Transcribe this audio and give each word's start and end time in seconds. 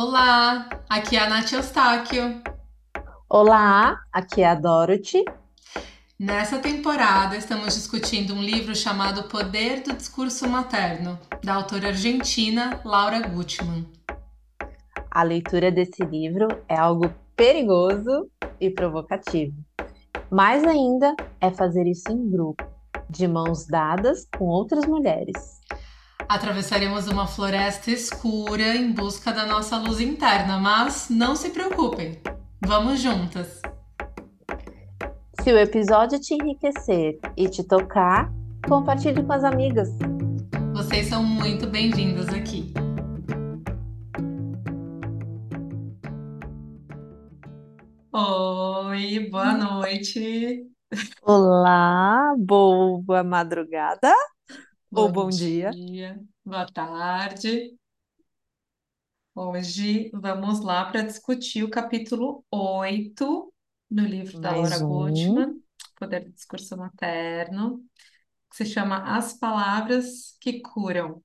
Olá, 0.00 0.68
aqui 0.88 1.16
é 1.16 1.24
a 1.24 1.28
Nath 1.28 1.50
Eustáquio. 1.50 2.40
Olá, 3.28 3.98
aqui 4.12 4.42
é 4.42 4.46
a 4.46 4.54
Dorothy. 4.54 5.24
Nessa 6.16 6.60
temporada 6.60 7.36
estamos 7.36 7.74
discutindo 7.74 8.32
um 8.32 8.40
livro 8.40 8.76
chamado 8.76 9.24
Poder 9.24 9.82
do 9.82 9.92
Discurso 9.96 10.48
Materno, 10.48 11.18
da 11.42 11.54
autora 11.54 11.88
argentina 11.88 12.80
Laura 12.84 13.26
Gutman. 13.26 13.84
A 15.10 15.24
leitura 15.24 15.68
desse 15.68 16.04
livro 16.04 16.46
é 16.68 16.78
algo 16.78 17.12
perigoso 17.34 18.30
e 18.60 18.70
provocativo. 18.70 19.56
Mais 20.30 20.62
ainda 20.62 21.16
é 21.40 21.50
fazer 21.50 21.88
isso 21.88 22.08
em 22.12 22.30
grupo, 22.30 22.64
de 23.10 23.26
mãos 23.26 23.66
dadas 23.66 24.28
com 24.38 24.44
outras 24.44 24.86
mulheres. 24.86 25.57
Atravessaremos 26.28 27.08
uma 27.08 27.26
floresta 27.26 27.90
escura 27.90 28.76
em 28.76 28.92
busca 28.92 29.32
da 29.32 29.46
nossa 29.46 29.78
luz 29.78 29.98
interna, 29.98 30.58
mas 30.58 31.08
não 31.08 31.34
se 31.34 31.48
preocupem, 31.48 32.20
vamos 32.60 33.00
juntas! 33.00 33.62
Se 35.40 35.50
o 35.50 35.58
episódio 35.58 36.20
te 36.20 36.34
enriquecer 36.34 37.18
e 37.34 37.48
te 37.48 37.64
tocar, 37.64 38.30
compartilhe 38.68 39.22
com 39.24 39.32
as 39.32 39.42
amigas. 39.42 39.88
Vocês 40.74 41.06
são 41.06 41.24
muito 41.24 41.66
bem-vindas 41.66 42.28
aqui. 42.28 42.74
Oi, 48.12 49.30
boa 49.30 49.54
noite. 49.54 50.66
Olá, 51.22 52.34
boa 52.38 53.24
madrugada 53.24 54.12
Bom 54.90 55.02
ou 55.02 55.12
bom 55.12 55.28
dia. 55.28 55.70
dia, 55.70 56.18
boa 56.42 56.64
tarde. 56.64 57.76
Hoje 59.34 60.10
vamos 60.14 60.60
lá 60.60 60.86
para 60.86 61.02
discutir 61.02 61.62
o 61.62 61.70
capítulo 61.70 62.42
8 62.50 63.52
no 63.90 64.04
livro 64.04 64.40
da 64.40 64.52
Laura 64.52 64.70
Mais 64.70 64.82
um. 64.82 64.88
Gutman, 64.88 65.62
Poder 65.94 66.24
do 66.24 66.32
Discurso 66.32 66.74
Materno, 66.76 67.84
que 68.50 68.56
se 68.56 68.64
chama 68.64 69.14
As 69.14 69.34
Palavras 69.34 70.36
que 70.40 70.60
Curam. 70.62 71.22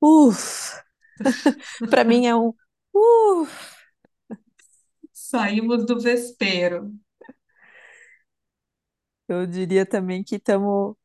Uf! 0.00 0.82
Para 1.88 2.02
mim 2.02 2.26
é 2.26 2.34
um 2.34 2.52
uf! 2.92 3.82
Saímos 5.12 5.86
do 5.86 6.00
vespeiro. 6.00 6.92
Eu 9.28 9.46
diria 9.46 9.86
também 9.86 10.24
que 10.24 10.36
estamos 10.36 10.96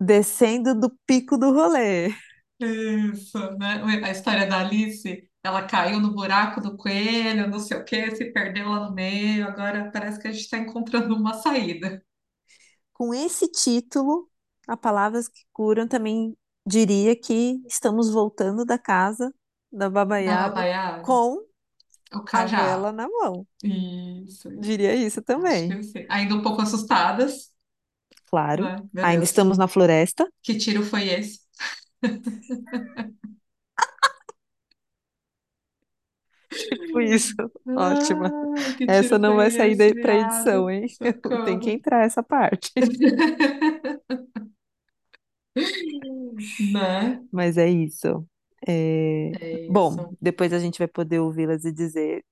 descendo 0.00 0.74
do 0.74 0.90
pico 1.06 1.36
do 1.36 1.52
rolê. 1.52 2.12
Isso, 2.60 3.38
né? 3.56 3.82
A 4.04 4.10
história 4.10 4.46
da 4.46 4.60
Alice, 4.60 5.30
ela 5.42 5.62
caiu 5.66 6.00
no 6.00 6.12
buraco 6.12 6.60
do 6.60 6.76
coelho, 6.76 7.48
não 7.48 7.60
sei 7.60 7.78
o 7.78 7.84
quê, 7.84 8.14
se 8.16 8.32
perdeu 8.32 8.68
lá 8.68 8.88
no 8.88 8.94
meio. 8.94 9.46
Agora 9.46 9.90
parece 9.92 10.18
que 10.18 10.28
a 10.28 10.32
gente 10.32 10.42
está 10.42 10.58
encontrando 10.58 11.14
uma 11.14 11.34
saída. 11.34 12.02
Com 12.92 13.14
esse 13.14 13.48
título, 13.48 14.28
a 14.66 14.76
Palavras 14.76 15.28
que 15.28 15.42
Curam 15.52 15.86
também 15.86 16.36
diria 16.66 17.14
que 17.14 17.62
estamos 17.66 18.10
voltando 18.10 18.64
da 18.64 18.78
casa 18.78 19.32
da 19.70 19.86
Da 19.86 19.90
Baba 19.90 20.18
Yaga 20.18 20.54
Baba 20.54 21.02
com 21.02 21.36
o 22.14 22.24
a 22.32 22.44
vela 22.46 22.92
na 22.92 23.08
mão. 23.08 23.46
Isso. 23.62 24.50
Diria 24.58 24.94
isso 24.94 25.22
também. 25.22 25.70
Ainda 26.08 26.34
um 26.34 26.42
pouco 26.42 26.62
assustadas, 26.62 27.52
Claro. 28.30 28.74
Meu 28.92 29.06
Ainda 29.06 29.24
Deus, 29.24 29.24
estamos 29.24 29.58
na 29.58 29.68
floresta. 29.68 30.26
que 30.42 30.56
tiro 30.58 30.82
foi 30.84 31.08
esse? 31.08 31.40
Tipo 36.80 37.00
isso. 37.00 37.34
Ótima. 37.76 38.34
Que 38.76 38.86
Essa 38.86 39.18
tiro 39.18 39.18
não 39.18 39.36
foi 39.36 39.36
vai 39.36 39.50
sair 39.50 39.76
esse, 39.76 39.94
para 39.94 40.16
edição, 40.16 40.68
viado? 40.68 40.70
hein? 40.70 40.86
Tem 41.44 41.58
que 41.58 41.70
Socorro. 41.70 41.70
entrar 41.70 42.04
essa 42.04 42.22
parte. 42.22 42.72
Né? 46.58 47.22
Mas 47.30 47.58
é 47.58 47.68
isso. 47.68 48.26
É, 48.66 49.36
É 49.40 49.68
Bom, 49.68 49.96
isso. 49.96 50.16
depois 50.20 50.52
a 50.52 50.58
gente 50.58 50.78
vai 50.78 50.88
poder 50.88 51.20
ouvi-las 51.20 51.64
e 51.64 51.72
dizer 51.72 52.24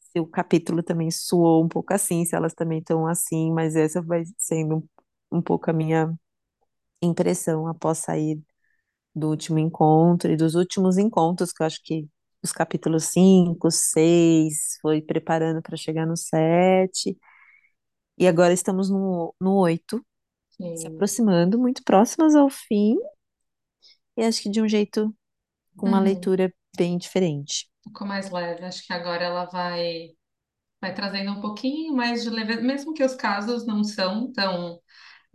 se 0.00 0.20
o 0.20 0.26
capítulo 0.26 0.82
também 0.82 1.10
soou 1.10 1.64
um 1.64 1.68
pouco 1.68 1.92
assim, 1.94 2.24
se 2.24 2.34
elas 2.36 2.54
também 2.54 2.78
estão 2.78 3.06
assim, 3.06 3.52
mas 3.52 3.76
essa 3.76 4.00
vai 4.02 4.24
sendo 4.38 4.84
um, 5.30 5.42
pouco 5.42 5.70
a 5.70 5.74
minha 5.74 6.14
impressão 7.02 7.66
após 7.68 7.98
sair 7.98 8.40
do 9.14 9.28
último 9.30 9.58
encontro 9.58 10.32
e 10.32 10.36
dos 10.36 10.54
últimos 10.54 10.98
encontros, 10.98 11.52
que 11.52 11.62
eu 11.62 11.66
acho 11.68 11.82
que 11.84 12.08
os 12.42 12.52
capítulos 12.52 13.06
5, 13.06 13.70
6, 13.70 14.78
foi 14.82 15.02
preparando 15.02 15.62
para 15.62 15.76
chegar 15.76 16.06
no 16.06 16.16
7, 16.16 17.18
e 18.18 18.26
agora 18.28 18.52
estamos 18.54 18.90
no, 18.90 19.34
no 19.40 19.56
8, 19.56 20.04
se 20.74 20.88
aproximando, 20.88 21.58
muito 21.58 21.82
próximas 21.84 22.34
ao 22.36 22.50
fim, 22.50 22.96
e 24.16 24.22
acho 24.24 24.42
que 24.42 24.50
de 24.50 24.60
um 24.62 24.68
jeito, 24.68 25.14
com 25.76 25.86
uma 25.86 26.00
Uhum. 26.00 26.00
leitura 26.00 26.52
bem 26.76 26.98
diferente. 26.98 27.68
Ficou 27.82 28.06
mais 28.06 28.30
leve. 28.30 28.64
Acho 28.64 28.86
que 28.86 28.92
agora 28.92 29.24
ela 29.24 29.44
vai, 29.46 30.10
vai 30.80 30.94
trazendo 30.94 31.32
um 31.32 31.40
pouquinho 31.42 31.94
mais 31.94 32.22
de 32.24 32.30
leveza, 32.30 32.62
mesmo 32.62 32.94
que 32.94 33.04
os 33.04 33.14
casos 33.16 33.66
não 33.66 33.84
são 33.84 34.32
tão 34.32 34.80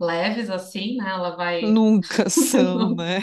leves 0.00 0.50
assim, 0.50 0.96
né? 0.96 1.10
Ela 1.10 1.36
vai. 1.36 1.62
Nunca 1.62 2.28
são, 2.30 2.94
né? 2.94 3.20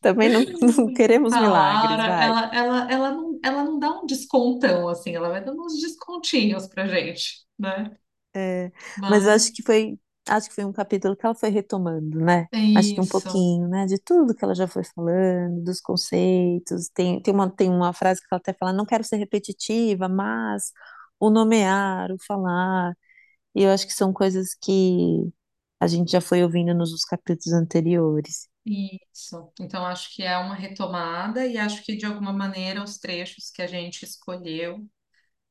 Também 0.00 0.28
não, 0.28 0.44
não 0.60 0.92
queremos 0.92 1.36
A 1.36 1.36
milagres, 1.36 2.02
Laura, 2.02 2.04
vai. 2.04 2.34
ela, 2.34 2.50
ela, 2.54 2.90
ela, 2.92 3.10
não, 3.12 3.38
ela 3.44 3.64
não 3.64 3.78
dá 3.78 3.90
um 4.00 4.06
descontão 4.06 4.88
assim, 4.88 5.14
ela 5.14 5.28
vai 5.28 5.44
dando 5.44 5.62
uns 5.64 5.80
descontinhos 5.80 6.66
pra 6.66 6.86
gente, 6.88 7.44
né? 7.58 7.96
É, 8.34 8.70
mas 9.06 9.26
Mas 9.26 9.26
acho 9.26 9.52
que 9.52 9.62
foi, 9.62 9.98
acho 10.28 10.48
que 10.48 10.54
foi 10.54 10.64
um 10.64 10.72
capítulo 10.72 11.16
que 11.16 11.26
ela 11.26 11.34
foi 11.34 11.48
retomando, 11.50 12.18
né? 12.20 12.46
é 12.52 12.58
Acho 12.72 12.94
que 12.94 13.00
um 13.00 13.06
pouquinho, 13.06 13.68
né? 13.68 13.86
De 13.86 13.98
tudo 13.98 14.34
que 14.34 14.44
ela 14.44 14.54
já 14.54 14.68
foi 14.68 14.84
falando, 14.84 15.62
dos 15.64 15.80
conceitos. 15.80 16.88
Tem, 16.94 17.20
tem 17.22 17.34
uma, 17.34 17.50
tem 17.50 17.68
uma 17.70 17.92
frase 17.92 18.20
que 18.20 18.28
ela 18.30 18.38
até 18.40 18.52
fala, 18.54 18.72
não 18.72 18.86
quero 18.86 19.02
ser 19.04 19.16
repetitiva, 19.16 20.08
mas 20.08 20.72
o 21.18 21.30
nomear, 21.30 22.12
o 22.12 22.16
falar. 22.26 22.94
E 23.54 23.62
eu 23.64 23.70
acho 23.72 23.86
que 23.86 23.92
são 23.94 24.12
coisas 24.12 24.54
que 24.54 25.32
a 25.80 25.86
gente 25.86 26.12
já 26.12 26.20
foi 26.20 26.42
ouvindo 26.44 26.74
nos 26.74 27.04
capítulos 27.04 27.52
anteriores. 27.54 28.48
Isso. 28.64 29.52
Então, 29.60 29.84
acho 29.86 30.14
que 30.14 30.22
é 30.22 30.36
uma 30.36 30.54
retomada 30.54 31.46
e 31.46 31.56
acho 31.58 31.82
que, 31.82 31.96
de 31.96 32.06
alguma 32.06 32.32
maneira, 32.32 32.82
os 32.82 32.98
trechos 32.98 33.50
que 33.50 33.62
a 33.62 33.66
gente 33.66 34.04
escolheu 34.04 34.86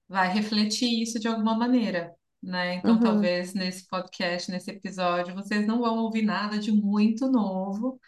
vai 0.10 0.30
refletir 0.34 1.02
isso 1.04 1.20
de 1.20 1.28
alguma 1.28 1.58
maneira, 1.58 2.16
né? 2.44 2.76
Então, 2.76 3.00
Uhum. 3.00 3.00
talvez 3.00 3.54
nesse 3.54 3.88
podcast, 3.88 4.52
nesse 4.52 4.72
episódio, 4.72 5.36
vocês 5.36 5.68
não 5.68 5.80
vão 5.82 6.00
ouvir 6.00 6.24
nada 6.24 6.60
de 6.60 6.72
muito 6.72 7.30
novo, 7.32 8.00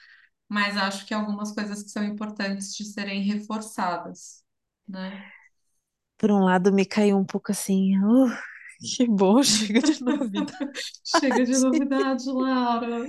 mas 0.49 0.77
acho 0.77 1.05
que 1.07 1.13
algumas 1.13 1.53
coisas 1.53 1.83
que 1.83 1.89
são 1.91 2.03
importantes 2.05 2.75
de 2.75 2.85
serem 2.85 3.23
reforçadas, 3.23 4.43
né? 4.87 5.23
Por 6.17 6.31
um 6.31 6.43
lado, 6.45 6.71
me 6.71 6.85
caiu 6.85 7.17
um 7.17 7.25
pouco 7.25 7.51
assim, 7.51 7.97
"Uh, 7.99 8.29
que 8.81 9.07
bom, 9.07 9.41
chega 9.43 9.81
de 9.81 10.03
novidade. 10.03 10.71
Chega 11.05 11.45
de 11.45 11.57
novidade, 11.57 12.29
Laura. 12.31 13.05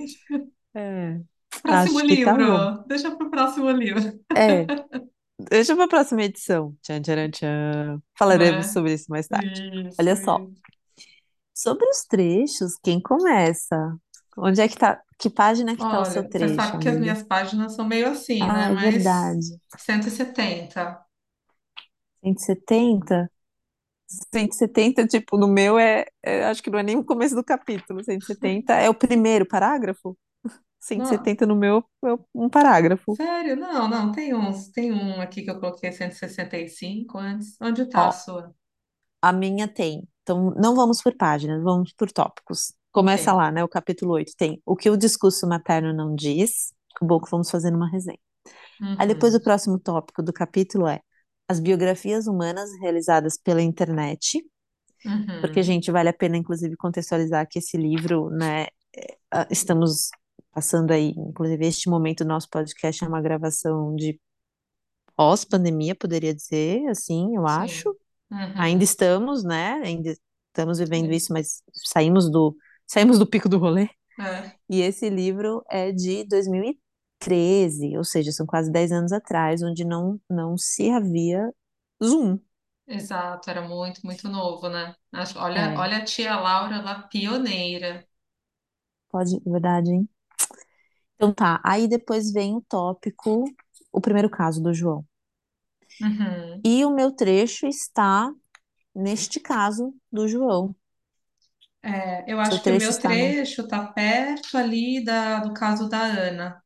É, 0.74 1.20
Próximo 1.62 2.00
tá 2.00 2.04
livro. 2.04 2.84
Deixa 2.86 3.10
para 3.16 3.26
o 3.26 3.30
próximo 3.30 3.70
livro, 3.70 4.00
É, 4.34 4.66
deixa 5.38 5.74
para 5.76 5.84
a 5.84 5.88
próxima 5.88 6.22
edição. 6.24 6.76
Tchan, 6.82 7.02
tcharam, 7.02 7.30
tchan. 7.30 8.02
Falaremos 8.18 8.66
né? 8.66 8.72
sobre 8.72 8.94
isso 8.94 9.06
mais 9.10 9.28
tarde. 9.28 9.62
Isso, 9.88 9.98
Olha 9.98 10.16
só, 10.16 10.48
isso. 10.48 10.62
sobre 11.54 11.86
os 11.88 12.04
trechos, 12.04 12.76
quem 12.82 13.00
começa? 13.00 13.76
Onde 14.36 14.60
é 14.60 14.68
que 14.68 14.76
tá? 14.76 15.02
Que 15.18 15.30
página 15.30 15.76
que 15.76 15.86
tá 15.86 16.00
o 16.00 16.04
seu 16.04 16.24
Olha, 16.24 16.30
você 16.32 16.48
trecho, 16.48 16.54
sabe 16.54 16.78
que 16.78 16.88
as 16.88 16.96
amiga? 16.96 16.98
minhas 16.98 17.22
páginas 17.22 17.74
são 17.74 17.86
meio 17.86 18.08
assim, 18.10 18.50
né? 18.50 18.66
Ah, 18.66 18.70
é 18.70 18.74
Mas 18.74 18.82
verdade. 18.92 19.60
170. 19.76 21.04
170? 22.22 23.30
170, 24.34 25.06
tipo, 25.06 25.36
no 25.38 25.48
meu 25.48 25.78
é, 25.78 26.06
é- 26.22 26.44
acho 26.46 26.62
que 26.62 26.70
não 26.70 26.78
é 26.78 26.82
nem 26.82 26.96
o 26.96 27.04
começo 27.04 27.34
do 27.34 27.44
capítulo. 27.44 28.02
170 28.04 28.74
é 28.74 28.88
o 28.90 28.94
primeiro 28.94 29.46
parágrafo? 29.46 30.16
Não, 30.94 31.32
170 31.32 31.46
no 31.46 31.56
meu 31.56 31.84
é 32.04 32.08
um 32.34 32.48
parágrafo. 32.50 33.18
sério? 33.18 33.54
Não, 33.56 33.88
não, 33.88 34.10
tem 34.12 34.34
uns, 34.34 34.68
tem 34.70 34.92
um 34.92 35.20
aqui 35.20 35.42
que 35.42 35.50
eu 35.50 35.60
coloquei 35.60 35.92
165 35.92 37.16
antes. 37.18 37.56
Onde 37.60 37.86
tá 37.86 38.06
a 38.06 38.10
Ó, 38.10 38.12
sua? 38.12 38.54
a 39.20 39.32
minha 39.32 39.68
tem. 39.68 40.08
Então, 40.22 40.50
não 40.56 40.74
vamos 40.74 41.02
por 41.02 41.14
páginas, 41.16 41.62
vamos 41.62 41.92
por 41.94 42.10
tópicos. 42.12 42.72
Começa 42.92 43.32
lá, 43.32 43.50
né? 43.50 43.64
O 43.64 43.68
capítulo 43.68 44.12
8 44.14 44.32
tem 44.36 44.60
o 44.66 44.76
que 44.76 44.90
o 44.90 44.96
discurso 44.96 45.46
materno 45.48 45.92
não 45.92 46.14
diz. 46.14 46.72
Que 46.98 47.04
bom 47.06 47.20
que 47.20 47.30
vamos 47.30 47.50
fazer 47.50 47.74
uma 47.74 47.88
resenha. 47.90 48.18
Aí 48.96 49.08
depois 49.08 49.34
Uhum, 49.34 49.36
o 49.36 49.42
próximo 49.42 49.80
tópico 49.80 50.22
do 50.22 50.32
capítulo 50.34 50.88
é 50.88 51.02
as 51.48 51.60
biografias 51.60 52.26
humanas 52.26 52.70
realizadas 52.80 53.38
pela 53.38 53.62
internet, 53.62 54.42
porque, 55.40 55.60
uhum, 55.60 55.64
gente, 55.64 55.90
vale 55.90 56.08
a 56.08 56.12
pena, 56.12 56.36
inclusive, 56.36 56.76
contextualizar 56.76 57.46
que 57.48 57.58
esse 57.58 57.76
livro, 57.76 58.30
né, 58.30 58.66
é, 58.96 59.46
estamos 59.50 60.10
passando 60.52 60.92
aí, 60.92 61.10
inclusive, 61.16 61.66
este 61.66 61.88
momento 61.90 62.24
do 62.24 62.28
nosso 62.28 62.48
podcast 62.50 63.04
é 63.04 63.08
uma 63.08 63.20
gravação 63.22 63.94
de 63.96 64.20
pós-pandemia, 65.16 65.94
poderia 65.94 66.34
dizer, 66.34 66.86
assim, 66.88 67.36
eu 67.36 67.46
acho. 67.46 67.90
Sim. 67.92 67.98
Ainda 68.56 68.78
Uhum. 68.78 68.84
estamos, 68.84 69.44
né? 69.44 69.74
Ainda 69.84 70.14
estamos 70.48 70.78
vivendo 70.78 71.12
isso, 71.12 71.32
mas 71.32 71.62
saímos 71.74 72.30
do, 72.30 72.56
saímos 72.86 73.18
do 73.18 73.26
pico 73.26 73.48
do 73.48 73.58
rolê. 73.58 73.88
É, 74.18 74.52
E 74.68 74.80
esse 74.82 75.08
livro 75.10 75.62
é 75.70 75.92
de 75.92 76.24
2013, 76.24 76.81
ou 77.98 78.04
seja, 78.04 78.32
são 78.32 78.46
quase 78.46 78.70
10 78.70 78.92
anos 78.92 79.12
atrás, 79.12 79.62
onde 79.62 79.84
não, 79.84 80.20
não 80.30 80.56
se 80.58 80.90
havia 80.90 81.52
Zoom. 82.02 82.38
exato, 82.86 83.50
era 83.50 83.62
muito, 83.62 84.04
muito 84.06 84.28
novo, 84.28 84.68
né? 84.68 84.94
Acho, 85.12 85.36
olha, 85.38 85.72
É, 85.72 85.76
olha 85.76 85.96
a 85.98 86.04
tia 86.04 86.36
Laura 86.38 86.80
lá, 86.82 87.02
pioneira. 87.08 88.06
pode, 89.08 89.40
verdade, 89.46 89.90
hein? 89.92 90.08
Então 91.16 91.32
tá, 91.32 91.60
aí 91.64 91.88
depois 91.88 92.30
vem 92.32 92.54
o 92.56 92.60
tópico, 92.62 93.44
o 93.92 94.00
primeiro 94.00 94.28
caso 94.30 94.62
do 94.62 94.74
João. 94.74 95.04
Uhum. 96.00 96.64
E 96.64 96.84
o 96.84 96.90
meu 96.90 97.12
trecho 97.12 97.66
está 97.68 98.32
neste 98.94 99.40
caso 99.40 99.94
do 100.12 100.28
João. 100.28 100.74
É, 101.82 102.24
eu 102.32 102.38
Seu 102.40 102.56
acho 102.56 102.62
que 102.64 102.70
o 102.70 102.74
trecho 102.74 102.78
meu 102.78 102.96
está 102.96 103.14
no. 103.14 103.36
trecho 103.36 103.66
tá 103.66 103.86
perto 103.92 104.56
ali 104.56 105.04
da, 105.04 105.40
do 105.40 105.52
caso 105.52 105.88
da 105.88 106.00
Ana. 106.00 106.61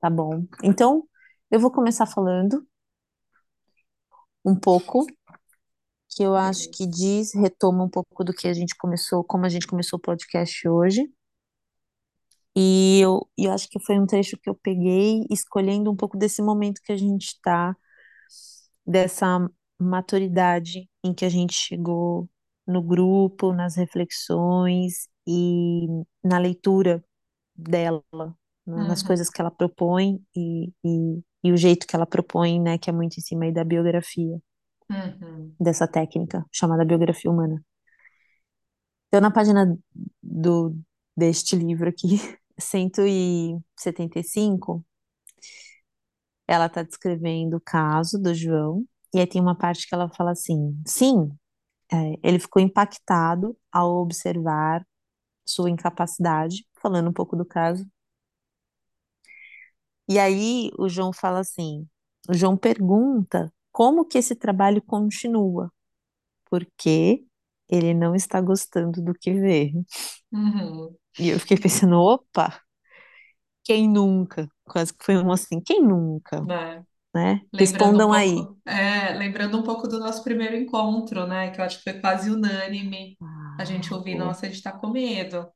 Tá 0.00 0.08
bom. 0.10 0.46
Então, 0.62 1.06
eu 1.50 1.60
vou 1.60 1.70
começar 1.70 2.06
falando 2.06 2.66
um 4.44 4.54
pouco, 4.58 5.06
que 6.10 6.22
eu 6.22 6.34
acho 6.34 6.68
que 6.72 6.84
diz, 6.86 7.32
retoma 7.34 7.84
um 7.84 7.88
pouco 7.88 8.24
do 8.24 8.32
que 8.32 8.48
a 8.48 8.52
gente 8.52 8.74
começou, 8.76 9.22
como 9.24 9.44
a 9.46 9.48
gente 9.48 9.66
começou 9.68 9.98
o 9.98 10.02
podcast 10.02 10.68
hoje. 10.68 11.02
E 12.56 13.00
eu, 13.00 13.28
eu 13.36 13.52
acho 13.52 13.68
que 13.68 13.78
foi 13.80 13.98
um 13.98 14.06
trecho 14.06 14.38
que 14.38 14.48
eu 14.48 14.54
peguei, 14.54 15.24
escolhendo 15.30 15.90
um 15.90 15.96
pouco 15.96 16.16
desse 16.16 16.42
momento 16.42 16.80
que 16.82 16.92
a 16.92 16.96
gente 16.96 17.26
está, 17.26 17.76
dessa 18.86 19.48
maturidade 19.78 20.88
em 21.04 21.12
que 21.14 21.24
a 21.24 21.28
gente 21.28 21.54
chegou 21.54 22.28
no 22.66 22.82
grupo, 22.82 23.52
nas 23.52 23.76
reflexões 23.76 25.08
e 25.26 25.86
na 26.24 26.38
leitura 26.38 27.04
dela, 27.54 28.02
na- 28.66 28.84
nas 28.84 29.02
coisas 29.02 29.30
que 29.30 29.40
ela 29.40 29.50
propõe 29.50 30.20
e, 30.36 30.72
e, 30.84 31.22
e 31.44 31.52
o 31.52 31.56
jeito 31.56 31.86
que 31.86 31.96
ela 31.96 32.06
propõe, 32.06 32.60
né, 32.60 32.78
que 32.78 32.90
é 32.90 32.92
muito 32.92 33.18
em 33.18 33.22
cima 33.22 33.44
aí 33.46 33.52
da 33.52 33.64
biografia, 33.64 34.38
Uhum. 34.90 35.58
dessa 35.60 35.86
técnica 35.86 36.44
chamada 36.50 36.84
biografia 36.84 37.30
humana. 37.30 37.62
Então, 39.08 39.20
na 39.20 39.30
página 39.30 39.76
do, 40.22 40.76
deste 41.16 41.56
livro 41.56 41.88
aqui, 41.88 42.18
cento 42.58 43.02
e 43.06 43.52
e 43.54 43.58
setenta 43.76 44.18
e 44.18 44.24
cinco 44.24 44.84
ela 46.46 46.66
está 46.66 46.82
descrevendo 46.82 47.56
o 47.56 47.60
caso 47.60 48.18
do 48.20 48.34
João, 48.34 48.84
e 49.14 49.18
aí 49.20 49.26
tem 49.26 49.40
uma 49.40 49.56
parte 49.56 49.88
que 49.88 49.94
ela 49.94 50.08
fala 50.10 50.32
assim: 50.32 50.80
sim, 50.86 51.30
é, 51.92 52.14
ele 52.22 52.38
ficou 52.38 52.62
impactado 52.62 53.56
ao 53.72 53.96
observar 53.98 54.86
sua 55.46 55.70
incapacidade, 55.70 56.66
falando 56.82 57.10
um 57.10 57.14
pouco 57.14 57.36
do 57.36 57.44
caso. 57.46 57.86
E 60.08 60.18
aí 60.18 60.70
o 60.78 60.88
João 60.88 61.12
fala 61.12 61.40
assim: 61.40 61.86
o 62.28 62.34
João 62.34 62.56
pergunta 62.56 63.52
como 63.72 64.04
que 64.06 64.18
esse 64.18 64.34
trabalho 64.36 64.82
continua, 64.82 65.72
porque 66.50 67.24
ele 67.68 67.94
não 67.94 68.14
está 68.16 68.40
gostando 68.40 69.02
do 69.02 69.14
que 69.14 69.32
vê. 69.34 69.72
Uhum. 70.32 70.96
E 71.18 71.28
eu 71.30 71.38
fiquei 71.40 71.58
pensando: 71.58 71.96
opa, 72.00 72.60
quem 73.64 73.88
nunca? 73.88 74.48
Quase 74.64 74.92
que 74.94 75.04
foi 75.04 75.16
um 75.16 75.32
assim: 75.32 75.60
quem 75.60 75.82
nunca, 75.82 76.48
Né? 76.48 76.84
né? 77.14 77.46
Lembrando 77.52 77.98
um 78.00 78.04
Respondam 78.04 78.12
aí. 78.14 78.48
é, 78.66 79.14
lembrando 79.14 79.58
um 79.58 79.62
pouco 79.64 79.88
do 79.88 79.98
nosso 80.00 80.22
primeiro 80.24 80.56
encontro, 80.56 81.26
né? 81.26 81.50
Que 81.52 81.60
eu 81.60 81.64
acho 81.64 81.78
que 81.82 81.84
foi 81.92 82.00
quase 82.00 82.30
unânime. 82.30 83.18
A 83.58 83.64
gente 83.64 83.92
Ah, 83.92 83.94
ouvir, 83.94 84.16
nossa, 84.16 84.46
a 84.46 84.50
gente 84.50 84.62
tá 84.62 84.72
com 84.72 84.90
medo, 84.90 85.50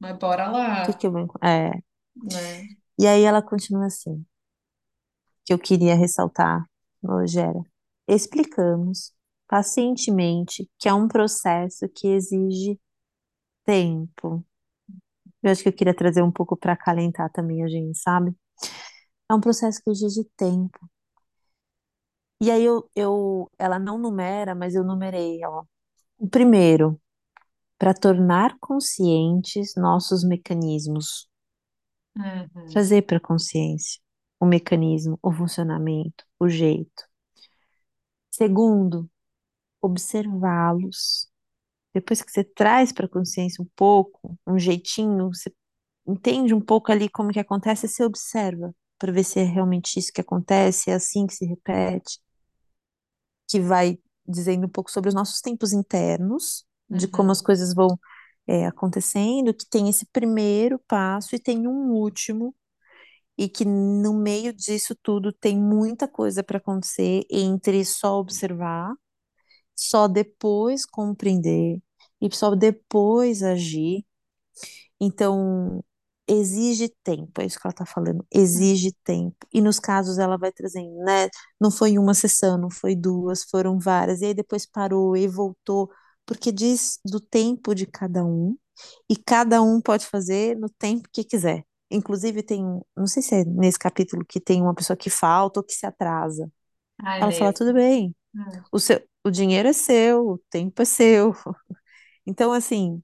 mas 0.00 0.18
bora 0.18 0.48
que 0.82 0.92
lá, 0.92 0.94
que 0.94 1.06
eu 1.06 1.12
vou. 1.12 1.28
É. 1.42 1.70
né? 2.16 2.79
E 3.00 3.06
aí 3.08 3.24
ela 3.24 3.42
continua 3.42 3.86
assim, 3.86 4.24
que 5.44 5.52
eu 5.52 5.58
queria 5.58 5.94
ressaltar, 5.94 6.64
Rogéria. 7.04 7.62
Explicamos 8.08 9.12
pacientemente 9.48 10.68
que 10.78 10.88
é 10.88 10.94
um 10.94 11.08
processo 11.08 11.88
que 11.88 12.08
exige 12.08 12.78
tempo. 13.64 14.44
Eu 15.42 15.50
acho 15.52 15.62
que 15.62 15.68
eu 15.68 15.72
queria 15.72 15.94
trazer 15.94 16.22
um 16.22 16.32
pouco 16.32 16.56
para 16.56 16.72
acalentar 16.74 17.30
também 17.32 17.64
a 17.64 17.68
gente, 17.68 17.98
sabe? 17.98 18.34
É 19.30 19.34
um 19.34 19.40
processo 19.40 19.80
que 19.84 19.90
exige 19.90 20.24
tempo. 20.36 20.78
E 22.42 22.50
aí 22.50 22.64
eu, 22.64 22.90
eu 22.96 23.50
ela 23.58 23.78
não 23.78 23.98
numera, 23.98 24.54
mas 24.54 24.74
eu 24.74 24.82
numerei, 24.84 25.44
ó. 25.44 25.64
O 26.18 26.28
primeiro, 26.28 27.00
para 27.78 27.94
tornar 27.94 28.56
conscientes 28.60 29.74
nossos 29.76 30.24
mecanismos, 30.24 31.29
Uhum. 32.16 32.72
trazer 32.72 33.02
para 33.02 33.20
consciência 33.20 34.00
o 34.40 34.46
mecanismo, 34.46 35.18
o 35.22 35.32
funcionamento, 35.32 36.24
o 36.38 36.48
jeito. 36.48 37.04
Segundo, 38.30 39.08
observá-los. 39.82 41.28
Depois 41.94 42.22
que 42.22 42.32
você 42.32 42.44
traz 42.44 42.92
para 42.92 43.06
a 43.06 43.08
consciência 43.08 43.62
um 43.64 43.68
pouco, 43.76 44.38
um 44.46 44.58
jeitinho, 44.58 45.28
você 45.34 45.52
entende 46.06 46.54
um 46.54 46.60
pouco 46.60 46.92
ali 46.92 47.08
como 47.10 47.32
que 47.32 47.40
acontece, 47.40 47.88
você 47.88 48.04
observa 48.04 48.74
para 48.98 49.12
ver 49.12 49.24
se 49.24 49.40
é 49.40 49.44
realmente 49.44 49.98
isso 49.98 50.12
que 50.12 50.20
acontece, 50.22 50.90
é 50.90 50.94
assim 50.94 51.26
que 51.26 51.34
se 51.34 51.46
repete, 51.46 52.20
que 53.48 53.60
vai 53.60 53.98
dizendo 54.26 54.66
um 54.66 54.68
pouco 54.70 54.90
sobre 54.90 55.08
os 55.08 55.14
nossos 55.14 55.40
tempos 55.40 55.72
internos, 55.72 56.64
de 56.88 57.08
como 57.08 57.30
as 57.30 57.38
Uhum. 57.38 57.44
coisas 57.44 57.74
vão 57.74 57.88
é, 58.46 58.66
acontecendo, 58.66 59.54
que 59.54 59.66
tem 59.68 59.88
esse 59.88 60.06
primeiro 60.06 60.78
passo 60.88 61.34
e 61.36 61.40
tem 61.40 61.66
um 61.68 61.92
último, 61.92 62.54
e 63.38 63.48
que 63.48 63.64
no 63.64 64.14
meio 64.14 64.52
disso 64.52 64.94
tudo 65.02 65.32
tem 65.32 65.58
muita 65.58 66.06
coisa 66.08 66.42
para 66.44 66.58
acontecer 66.58 67.24
entre 67.30 67.84
só 67.84 68.18
observar 68.18 68.92
só 69.74 70.08
depois 70.08 70.84
compreender 70.86 71.80
e 72.20 72.34
só 72.34 72.54
depois 72.54 73.42
agir. 73.42 74.04
Então, 75.00 75.82
exige 76.28 76.88
tempo, 77.02 77.40
é 77.40 77.46
isso 77.46 77.58
que 77.58 77.66
ela 77.66 77.72
está 77.72 77.86
falando, 77.86 78.24
exige 78.30 78.92
tempo. 79.04 79.36
E 79.52 79.60
nos 79.60 79.80
casos 79.80 80.18
ela 80.18 80.36
vai 80.38 80.52
trazendo, 80.52 80.94
né? 81.04 81.28
Não 81.60 81.70
foi 81.70 81.98
uma 81.98 82.14
sessão, 82.14 82.58
não 82.58 82.70
foi 82.70 82.94
duas, 82.94 83.44
foram 83.44 83.78
várias, 83.78 84.20
e 84.20 84.26
aí 84.26 84.34
depois 84.34 84.66
parou 84.66 85.16
e 85.16 85.26
voltou, 85.28 85.90
porque 86.30 86.52
diz 86.52 87.00
do 87.04 87.18
tempo 87.18 87.74
de 87.74 87.84
cada 87.84 88.24
um, 88.24 88.56
e 89.08 89.16
cada 89.16 89.60
um 89.60 89.80
pode 89.80 90.06
fazer 90.06 90.56
no 90.56 90.70
tempo 90.70 91.08
que 91.12 91.24
quiser. 91.24 91.66
Inclusive, 91.90 92.40
tem, 92.44 92.62
não 92.96 93.08
sei 93.08 93.20
se 93.20 93.34
é 93.34 93.44
nesse 93.44 93.76
capítulo 93.76 94.24
que 94.24 94.38
tem 94.38 94.62
uma 94.62 94.72
pessoa 94.72 94.96
que 94.96 95.10
falta 95.10 95.58
ou 95.58 95.66
que 95.66 95.72
se 95.74 95.84
atrasa. 95.84 96.48
Ah, 97.02 97.16
é 97.18 97.22
Ela 97.22 97.32
fala, 97.32 97.52
tudo 97.52 97.74
bem, 97.74 98.14
É. 98.36 98.62
o 98.70 98.78
seu, 98.78 99.02
o 99.24 99.30
dinheiro 99.32 99.68
é 99.68 99.72
seu, 99.72 100.24
o 100.24 100.38
tempo 100.48 100.80
é 100.80 100.84
seu. 100.84 101.34
Então, 102.24 102.52
assim, 102.52 103.02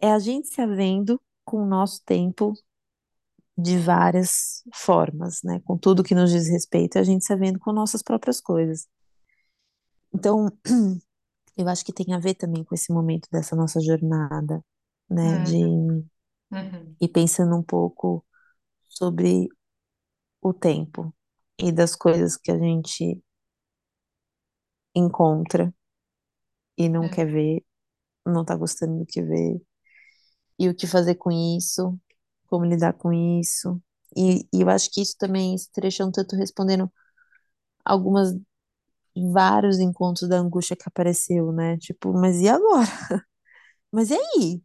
é 0.00 0.12
a 0.12 0.18
gente 0.20 0.48
se 0.48 0.60
havendo 0.60 1.20
com 1.44 1.64
o 1.64 1.66
nosso 1.66 2.00
tempo 2.04 2.54
de 3.58 3.78
várias 3.78 4.62
formas, 4.74 5.42
né? 5.42 5.60
Com 5.64 5.76
tudo 5.76 6.04
que 6.04 6.14
nos 6.14 6.30
diz 6.30 6.48
respeito, 6.48 6.96
é 6.98 7.00
a 7.00 7.04
gente 7.04 7.24
se 7.24 7.32
havendo 7.32 7.58
com 7.58 7.72
nossas 7.72 8.02
próprias 8.02 8.40
coisas. 8.40 8.86
Então, 10.14 10.48
eu 11.56 11.68
acho 11.68 11.84
que 11.84 11.92
tem 11.92 12.14
a 12.14 12.18
ver 12.18 12.34
também 12.34 12.64
com 12.64 12.74
esse 12.74 12.92
momento 12.92 13.28
dessa 13.32 13.56
nossa 13.56 13.80
jornada, 13.80 14.64
né? 15.10 15.38
De 15.40 15.56
Uhum. 15.56 16.10
Uhum. 16.50 16.96
ir 17.00 17.08
pensando 17.08 17.54
um 17.56 17.62
pouco 17.62 18.24
sobre 18.88 19.48
o 20.42 20.52
tempo 20.54 21.14
e 21.58 21.72
das 21.72 21.96
coisas 21.96 22.36
que 22.36 22.50
a 22.52 22.58
gente 22.58 23.22
encontra 24.94 25.70
e 26.76 26.88
não 26.88 27.08
É. 27.08 27.08
quer 27.08 27.26
ver, 27.26 27.64
não 28.26 28.44
tá 28.44 28.56
gostando 28.56 28.98
do 29.00 29.06
que 29.06 29.22
vê 29.22 29.60
e 30.58 30.68
o 30.68 30.74
que 30.74 30.86
fazer 30.86 31.16
com 31.16 31.30
isso, 31.30 31.98
como 32.46 32.64
lidar 32.64 32.94
com 32.94 33.12
isso. 33.12 33.80
E, 34.16 34.46
e 34.52 34.62
eu 34.62 34.68
acho 34.70 34.90
que 34.90 35.00
isso 35.02 35.16
também, 35.18 35.54
esse 35.54 35.70
trecho 35.72 36.02
é 36.02 36.06
um 36.06 36.12
tanto 36.12 36.36
respondendo 36.36 36.90
algumas, 37.84 38.34
vários 39.32 39.78
encontros 39.78 40.28
da 40.28 40.36
angústia 40.38 40.76
que 40.76 40.84
apareceu, 40.86 41.52
né? 41.52 41.76
Tipo, 41.78 42.12
mas 42.12 42.40
e 42.40 42.48
agora? 42.48 42.86
Mas 43.92 44.10
e 44.10 44.14
aí? 44.14 44.62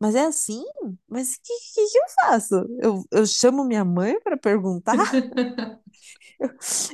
Mas 0.00 0.14
é 0.16 0.26
assim? 0.26 0.64
Mas 1.08 1.34
o 1.36 1.40
que, 1.42 1.54
que, 1.74 1.86
que 1.92 1.98
eu 1.98 2.04
faço? 2.22 2.54
Eu, 2.80 3.04
eu 3.12 3.26
chamo 3.26 3.64
minha 3.64 3.84
mãe 3.84 4.20
para 4.20 4.38
perguntar? 4.38 4.96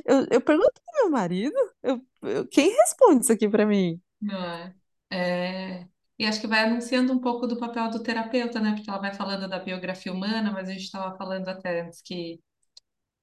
Eu, 0.05 0.27
eu 0.31 0.41
pergunto 0.41 0.73
pro 0.85 1.03
meu 1.03 1.11
marido? 1.11 1.55
Eu, 1.83 2.01
eu- 2.23 2.47
quem 2.49 2.71
responde 2.71 3.23
isso 3.23 3.33
aqui 3.33 3.49
para 3.49 3.67
mim? 3.67 4.01
Não 4.21 4.45
é? 4.45 4.75
É, 5.11 5.89
E 6.19 6.27
acho 6.27 6.41
que 6.41 6.47
vai 6.47 6.65
anunciando 6.65 7.13
um 7.13 7.21
pouco 7.21 7.47
do 7.47 7.59
papel 7.59 7.91
do 7.91 8.03
terapeuta, 8.03 8.61
né? 8.61 8.75
Porque 8.75 8.91
ela 8.91 8.99
vai 9.01 9.15
falando 9.15 9.49
da 9.49 9.59
biografia 9.59 10.13
humana, 10.13 10.51
mas 10.53 10.69
a 10.69 10.73
gente 10.73 10.83
estava 10.85 11.17
falando 11.17 11.49
até 11.49 11.83
antes 11.83 12.03
que 12.03 12.41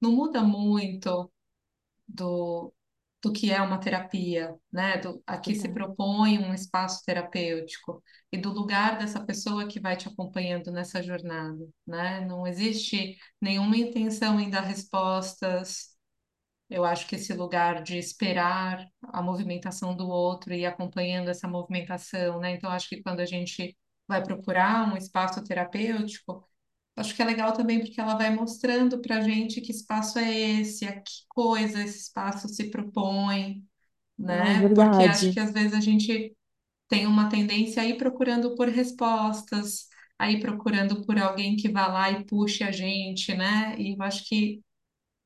não 0.00 0.12
muda 0.12 0.42
muito 0.42 1.30
do, 2.08 2.74
do 3.26 3.32
que 3.32 3.50
é 3.50 3.60
uma 3.60 3.78
terapia, 3.80 4.54
né? 4.72 4.98
Do, 4.98 5.20
aqui 5.26 5.54
se 5.54 5.62
Verdade. 5.62 5.74
propõe 5.74 6.38
um 6.38 6.54
espaço 6.54 7.02
terapêutico 7.04 8.02
e 8.32 8.38
do 8.38 8.50
lugar 8.52 8.98
dessa 8.98 9.24
pessoa 9.24 9.66
que 9.66 9.80
vai 9.80 9.96
te 9.96 10.06
acompanhando 10.08 10.70
nessa 10.70 11.02
jornada, 11.02 11.66
né? 11.86 12.20
Não 12.24 12.46
existe 12.46 13.16
nenhuma 13.40 13.76
intenção 13.76 14.38
em 14.38 14.48
dar 14.48 14.60
respostas. 14.62 15.96
Eu 16.70 16.84
acho 16.84 17.06
que 17.08 17.16
esse 17.16 17.32
lugar 17.34 17.82
de 17.82 17.98
esperar 17.98 18.86
a 19.02 19.22
movimentação 19.22 19.96
do 19.96 20.08
outro 20.08 20.54
e 20.54 20.64
acompanhando 20.66 21.28
essa 21.28 21.48
movimentação, 21.48 22.38
né? 22.40 22.52
Então, 22.52 22.70
acho 22.70 22.88
que 22.88 23.02
quando 23.02 23.20
a 23.20 23.26
gente 23.26 23.76
vai 24.06 24.22
procurar 24.22 24.92
um 24.92 24.96
espaço 24.96 25.42
terapêutico, 25.44 26.44
Acho 26.96 27.14
que 27.14 27.22
é 27.22 27.24
legal 27.26 27.52
também 27.52 27.80
porque 27.80 28.00
ela 28.00 28.16
vai 28.16 28.34
mostrando 28.34 29.00
para 29.02 29.18
a 29.18 29.20
gente 29.20 29.60
que 29.60 29.70
espaço 29.72 30.18
é 30.18 30.32
esse, 30.60 30.86
a 30.86 31.00
que 31.00 31.12
coisa 31.28 31.82
esse 31.82 31.98
espaço 32.00 32.48
se 32.48 32.70
propõe, 32.70 33.62
né? 34.18 34.70
Porque 34.74 35.04
acho 35.04 35.32
que 35.32 35.40
às 35.40 35.52
vezes 35.52 35.74
a 35.74 35.80
gente 35.80 36.36
tem 36.88 37.06
uma 37.06 37.28
tendência 37.30 37.82
a 37.82 37.86
ir 37.86 37.98
procurando 37.98 38.54
por 38.56 38.68
respostas, 38.68 39.88
a 40.18 40.30
ir 40.30 40.40
procurando 40.40 41.04
por 41.06 41.18
alguém 41.18 41.56
que 41.56 41.70
vá 41.70 41.86
lá 41.88 42.10
e 42.12 42.24
puxe 42.26 42.64
a 42.64 42.72
gente, 42.72 43.34
né? 43.36 43.76
E 43.78 43.94
eu 43.96 44.02
acho 44.02 44.24
que 44.26 44.62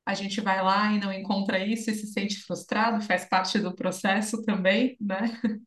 a 0.05 0.13
gente 0.15 0.41
vai 0.41 0.61
lá 0.63 0.93
e 0.93 0.99
não 0.99 1.13
encontra 1.13 1.59
isso 1.65 1.89
e 1.91 1.95
se 1.95 2.07
sente 2.07 2.41
frustrado, 2.43 3.01
faz 3.05 3.25
parte 3.29 3.59
do 3.59 3.75
processo 3.75 4.41
também, 4.43 4.97
né? 5.01 5.19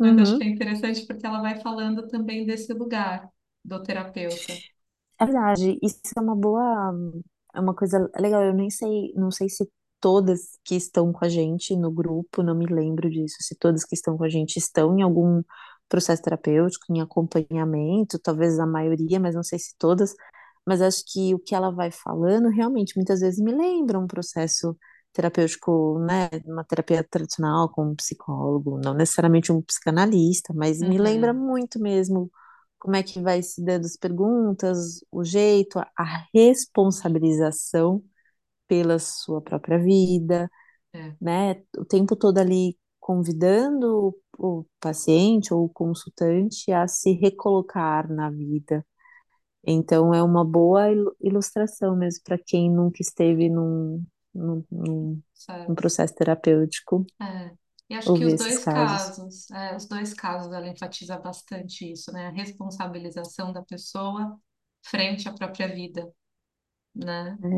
Mas 0.00 0.18
acho 0.18 0.36
que 0.36 0.42
Uhum. 0.42 0.44
é 0.44 0.48
interessante 0.48 1.06
porque 1.06 1.26
ela 1.26 1.40
vai 1.40 1.60
falando 1.60 2.06
também 2.08 2.44
desse 2.46 2.72
lugar 2.74 3.28
do 3.64 3.82
terapeuta. 3.82 4.62
É 5.18 5.24
verdade, 5.26 5.78
isso 5.82 6.00
é 6.16 6.20
uma 6.20 6.34
boa, 6.34 6.92
é 7.54 7.60
uma 7.60 7.74
coisa 7.74 8.10
legal. 8.18 8.42
Eu 8.44 8.54
nem 8.54 8.70
sei, 8.70 9.12
não 9.14 9.30
sei 9.30 9.48
se 9.48 9.68
todas 10.00 10.58
que 10.64 10.74
estão 10.74 11.12
com 11.12 11.24
a 11.24 11.28
gente 11.28 11.76
no 11.76 11.90
grupo, 11.90 12.42
não 12.42 12.54
me 12.56 12.66
lembro 12.66 13.08
disso, 13.10 13.36
se 13.40 13.54
todas 13.56 13.84
que 13.84 13.94
estão 13.94 14.16
com 14.18 14.24
a 14.24 14.28
gente 14.28 14.56
estão 14.58 14.98
em 14.98 15.02
algum 15.02 15.42
processo 15.88 16.22
terapêutico, 16.22 16.86
em 16.92 17.00
acompanhamento, 17.00 18.18
talvez 18.18 18.58
a 18.58 18.66
maioria, 18.66 19.20
mas 19.20 19.34
não 19.34 19.42
sei 19.44 19.58
se 19.58 19.74
todas. 19.78 20.14
Mas 20.66 20.80
acho 20.82 21.04
que 21.12 21.34
o 21.34 21.38
que 21.38 21.54
ela 21.54 21.70
vai 21.70 21.90
falando 21.90 22.48
realmente 22.48 22.96
muitas 22.96 23.20
vezes 23.20 23.40
me 23.40 23.52
lembra 23.52 23.98
um 23.98 24.06
processo 24.06 24.76
terapêutico, 25.12 25.98
né, 26.00 26.28
uma 26.46 26.64
terapia 26.64 27.04
tradicional 27.04 27.68
com 27.70 27.84
um 27.90 27.94
psicólogo, 27.96 28.80
não 28.82 28.94
necessariamente 28.94 29.52
um 29.52 29.60
psicanalista, 29.62 30.52
mas 30.54 30.82
me 30.82 30.96
lembra 30.98 31.32
Uhum, 31.32 31.34
muito 31.34 31.78
mesmo 31.80 32.30
como 32.82 32.96
é 32.96 33.02
que 33.04 33.20
vai 33.22 33.42
se 33.44 33.62
dando 33.64 33.84
as 33.86 33.96
perguntas, 33.96 35.04
o 35.10 35.22
jeito, 35.22 35.78
a, 35.78 36.26
responsabilização 36.34 38.02
pela 38.68 38.98
sua 38.98 39.40
própria 39.42 39.78
vida, 39.78 40.50
é, 40.92 41.14
né? 41.20 41.62
O 41.78 41.84
tempo 41.84 42.16
todo 42.16 42.38
ali 42.38 42.78
convidando 43.00 44.16
o, 44.38 44.66
paciente 44.80 45.54
ou 45.54 45.66
o 45.66 45.68
consultante 45.70 46.72
a 46.72 46.88
se 46.88 47.12
recolocar 47.12 48.10
na 48.12 48.30
vida. 48.30 48.84
Então, 49.64 50.14
é 50.14 50.22
uma 50.22 50.44
boa 50.44 50.90
il- 50.90 51.12
ilustração 51.20 51.96
mesmo 51.96 52.22
para 52.24 52.38
quem 52.38 52.70
nunca 52.70 52.98
esteve 53.00 53.48
num, 53.48 54.04
num, 54.34 54.64
num, 54.70 55.22
num 55.68 55.74
processo 55.74 56.14
terapêutico, 56.14 57.06
É, 57.20 57.56
e 57.92 57.96
acho 57.96 58.12
que 58.14 58.24
ouvir 58.24 58.24
os 58.24 58.34
esses 58.34 58.36
dois 58.36 58.64
casos. 58.64 59.02
casos, 59.04 59.50
é, 59.50 59.76
os 59.76 59.86
dois 59.86 60.14
casos 60.14 60.52
ela 60.52 60.68
enfatiza 60.68 61.18
bastante 61.18 61.90
isso, 61.92 62.12
né? 62.12 62.28
A 62.28 62.30
responsabilização 62.30 63.52
da 63.52 63.62
pessoa 63.62 64.38
frente 64.84 65.28
à 65.28 65.32
própria 65.32 65.68
vida, 65.74 66.10
né? 66.94 67.38
É. 67.42 67.48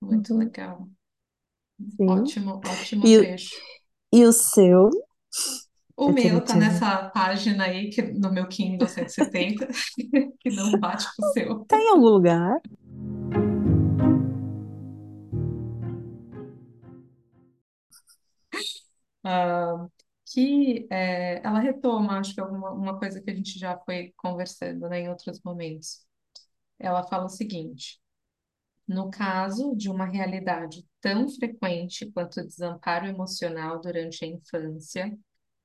Muito 0.00 0.34
Uhum. 0.34 0.38
legal. 0.38 0.88
Sim. 1.96 2.24
Ótimo, 2.24 2.60
ótimo 2.64 3.06
E, 3.06 3.12
trecho. 3.12 3.60
e 4.12 4.24
o 4.26 4.32
seu? 4.32 4.90
O 5.96 6.08
Eu 6.08 6.14
meu 6.14 6.44
tá 6.44 6.56
nessa 6.56 7.08
página 7.10 7.64
aí, 7.64 7.90
que, 7.90 8.02
no 8.02 8.32
meu 8.32 8.48
Kindle 8.48 8.88
170, 8.88 9.66
que 10.40 10.50
não 10.50 10.78
bate 10.78 11.06
com 11.16 11.22
o 11.22 11.24
seu. 11.24 11.68
Tá 11.68 11.76
em 11.78 11.88
algum 11.88 12.08
lugar? 12.08 12.60
Que 20.26 20.86
é, 20.90 21.40
ela 21.44 21.58
retoma, 21.60 22.18
acho 22.18 22.34
que 22.34 22.40
alguma 22.40 22.70
uma 22.72 22.98
coisa 22.98 23.20
que 23.20 23.30
a 23.30 23.34
gente 23.34 23.58
já 23.58 23.78
foi 23.80 24.12
conversando, 24.16 24.88
né, 24.88 25.00
em 25.00 25.08
outros 25.08 25.40
momentos. 25.44 26.06
Ela 26.78 27.04
fala 27.08 27.26
o 27.26 27.28
seguinte. 27.28 28.00
No 28.86 29.10
caso 29.10 29.74
de 29.76 29.88
uma 29.90 30.06
realidade 30.06 30.86
tão 31.00 31.28
frequente 31.28 32.10
quanto 32.12 32.40
o 32.40 32.46
desamparo 32.46 33.06
emocional 33.06 33.80
durante 33.80 34.24
a 34.24 34.28
infância, 34.28 35.16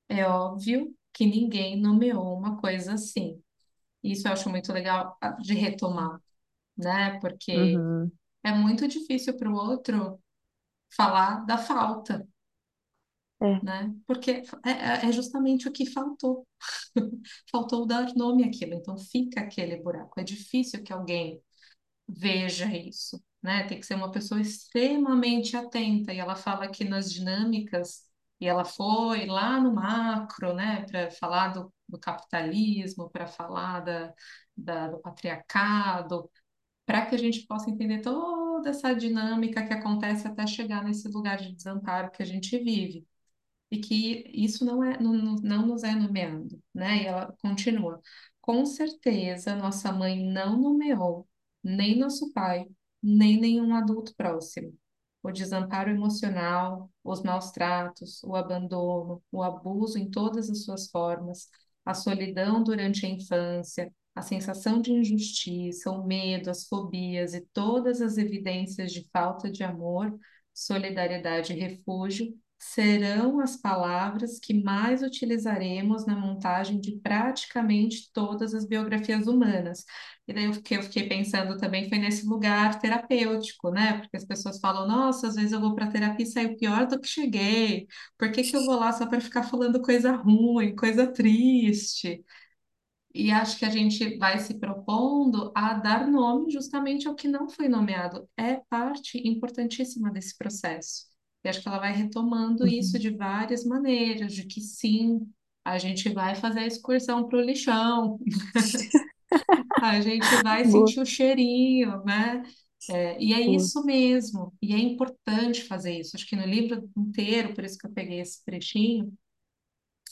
é 0.08 0.26
óbvio 0.26 0.94
que 1.12 1.26
ninguém 1.26 1.80
nomeou 1.80 2.36
uma 2.36 2.58
coisa 2.60 2.94
assim. 2.94 3.42
Isso 4.02 4.28
eu 4.28 4.32
acho 4.32 4.50
muito 4.50 4.72
legal 4.72 5.18
de 5.40 5.54
retomar, 5.54 6.20
né? 6.76 7.18
Porque 7.20 7.82
Uhum. 7.82 8.12
é 8.44 8.52
muito 8.52 8.88
difícil 8.88 9.36
para 9.36 9.50
o 9.50 9.54
outro 9.54 10.20
falar 10.96 11.44
da 11.46 11.58
falta, 11.58 12.26
É. 13.40 13.62
né? 13.62 13.94
Porque 14.06 14.30
é, 14.64 14.70
é 14.70 15.08
é 15.08 15.12
justamente 15.12 15.68
o 15.68 15.72
que 15.72 15.86
faltou. 15.86 16.46
Faltou 17.50 17.86
dar 17.86 18.12
nome 18.16 18.44
àquilo, 18.44 18.74
então 18.74 18.96
fica 18.98 19.40
aquele 19.40 19.76
buraco. 19.76 20.18
É 20.20 20.24
difícil 20.24 20.82
que 20.82 20.92
alguém 20.92 21.40
veja 22.08 22.66
isso, 22.76 23.22
né? 23.42 23.64
Tem 23.68 23.80
que 23.80 23.86
ser 23.86 23.94
uma 23.96 24.10
pessoa 24.12 24.40
extremamente 24.40 25.56
atenta. 25.56 26.12
E 26.14 26.18
ela 26.18 26.36
fala 26.36 26.68
que 26.70 26.84
nas 26.84 27.12
dinâmicas, 27.12 28.04
e 28.40 28.46
ela 28.48 28.64
foi 28.64 29.26
lá 29.26 29.60
no 29.60 29.74
macro, 29.74 30.54
né, 30.54 30.84
para 30.86 31.10
falar 31.12 31.48
do, 31.50 31.72
do 31.88 31.98
capitalismo, 31.98 33.10
para 33.10 33.26
falar 33.26 33.80
da, 33.80 34.14
da- 34.56 34.88
do 34.88 34.98
patriarcado, 35.00 36.30
para 36.86 37.06
que 37.06 37.14
a 37.14 37.18
gente 37.18 37.46
possa 37.46 37.70
entender 37.70 38.00
toda 38.02 38.70
essa 38.70 38.94
dinâmica 38.94 39.66
que 39.66 39.72
acontece 39.74 40.26
até 40.28 40.46
chegar 40.46 40.84
nesse 40.84 41.08
lugar 41.08 41.38
de 41.38 41.54
desamparo 41.54 42.10
que 42.10 42.22
a 42.22 42.26
gente 42.26 42.58
vive 42.58 43.06
e 43.70 43.78
que 43.78 44.24
isso 44.34 44.64
não 44.64 44.82
é, 44.82 44.98
não, 45.00 45.12
não 45.36 45.66
nos 45.66 45.82
é 45.84 45.94
nomeado, 45.94 46.60
né? 46.74 47.02
E 47.02 47.06
ela 47.06 47.34
continua. 47.42 48.00
Com 48.40 48.64
certeza, 48.64 49.54
nossa 49.54 49.92
mãe 49.92 50.24
não 50.24 50.58
nomeou 50.58 51.28
nem 51.62 51.98
nosso 51.98 52.32
pai, 52.32 52.66
nem 53.02 53.38
nenhum 53.38 53.74
adulto 53.74 54.14
próximo. 54.16 54.74
O 55.22 55.30
desamparo 55.30 55.90
emocional, 55.90 56.90
os 57.04 57.22
maus 57.22 57.50
tratos, 57.50 58.22
o 58.24 58.34
abandono, 58.36 59.22
o 59.30 59.42
abuso 59.42 59.98
em 59.98 60.10
todas 60.10 60.48
as 60.48 60.64
suas 60.64 60.88
formas, 60.90 61.48
a 61.84 61.92
solidão 61.92 62.62
durante 62.62 63.04
a 63.04 63.08
infância, 63.08 63.92
a 64.14 64.22
sensação 64.22 64.80
de 64.80 64.92
injustiça, 64.92 65.90
o 65.90 66.06
medo, 66.06 66.50
as 66.50 66.66
fobias 66.66 67.34
e 67.34 67.40
todas 67.52 68.00
as 68.00 68.16
evidências 68.16 68.92
de 68.92 69.08
falta 69.12 69.50
de 69.50 69.62
amor, 69.62 70.16
solidariedade 70.54 71.52
e 71.52 71.56
refúgio 71.56 72.34
serão 72.58 73.40
as 73.40 73.56
palavras 73.56 74.38
que 74.40 74.52
mais 74.62 75.02
utilizaremos 75.02 76.04
na 76.06 76.16
montagem 76.16 76.80
de 76.80 76.96
praticamente 77.00 78.10
todas 78.12 78.54
as 78.54 78.66
biografias 78.66 79.26
humanas. 79.26 79.84
E 80.26 80.32
daí 80.34 80.48
o 80.48 80.62
que 80.62 80.74
eu 80.76 80.82
fiquei 80.82 81.08
pensando 81.08 81.56
também 81.56 81.88
foi 81.88 81.98
nesse 81.98 82.26
lugar 82.26 82.78
terapêutico, 82.80 83.70
né? 83.70 83.98
Porque 83.98 84.16
as 84.16 84.24
pessoas 84.24 84.58
falam, 84.60 84.86
nossa, 84.86 85.28
às 85.28 85.34
vezes 85.36 85.52
eu 85.52 85.60
vou 85.60 85.74
para 85.74 85.86
terapia 85.90 86.24
e 86.24 86.28
saio 86.28 86.56
pior 86.58 86.86
do 86.86 87.00
que 87.00 87.08
cheguei. 87.08 87.86
Por 88.18 88.30
que 88.32 88.42
que 88.42 88.56
eu 88.56 88.64
vou 88.64 88.76
lá 88.76 88.92
só 88.92 89.06
para 89.06 89.20
ficar 89.20 89.42
falando 89.44 89.80
coisa 89.80 90.12
ruim, 90.12 90.74
coisa 90.76 91.06
triste? 91.06 92.24
E 93.14 93.30
acho 93.30 93.58
que 93.58 93.64
a 93.66 93.70
gente 93.70 94.16
vai 94.18 94.38
se 94.38 94.58
propondo 94.58 95.52
a 95.54 95.74
dar 95.74 96.06
nome 96.08 96.50
justamente 96.50 97.08
ao 97.08 97.14
que 97.14 97.28
não 97.28 97.48
foi 97.48 97.68
nomeado. 97.68 98.28
É 98.36 98.56
parte 98.70 99.18
importantíssima 99.28 100.10
desse 100.10 100.36
processo. 100.38 101.06
E 101.44 101.48
acho 101.48 101.62
que 101.62 101.68
ela 101.68 101.78
vai 101.78 101.92
retomando 101.92 102.66
isso 102.66 102.98
Uhum. 102.98 103.00
de 103.00 103.10
várias 103.10 103.64
maneiras, 103.64 104.34
de 104.34 104.44
que 104.46 104.60
sim, 104.60 105.20
a 105.64 105.78
gente 105.78 106.08
vai 106.10 106.34
fazer 106.34 106.60
a 106.60 106.66
excursão 106.66 107.28
para 107.28 107.38
o 107.38 107.42
lixão, 107.42 108.18
a 109.80 110.00
gente 110.00 110.36
vai 110.38 110.64
Boa, 110.64 110.64
sentir 110.64 111.00
o 111.00 111.06
cheirinho, 111.06 112.02
né? 112.04 112.42
É, 112.90 113.22
e 113.22 113.34
é 113.34 113.40
boa. 113.44 113.70
isso 113.80 113.84
mesmo, 113.84 114.54
e 114.62 114.72
é 114.74 114.78
importante 114.78 115.64
fazer 115.64 115.98
isso. 116.00 116.16
Acho 116.16 116.26
que 116.26 116.36
no 116.36 116.46
livro 116.46 116.90
inteiro, 116.96 117.54
por 117.54 117.64
isso 117.64 117.76
que 117.78 117.86
eu 117.86 117.92
peguei 117.92 118.20
esse 118.20 118.42
trechinho, 118.44 119.12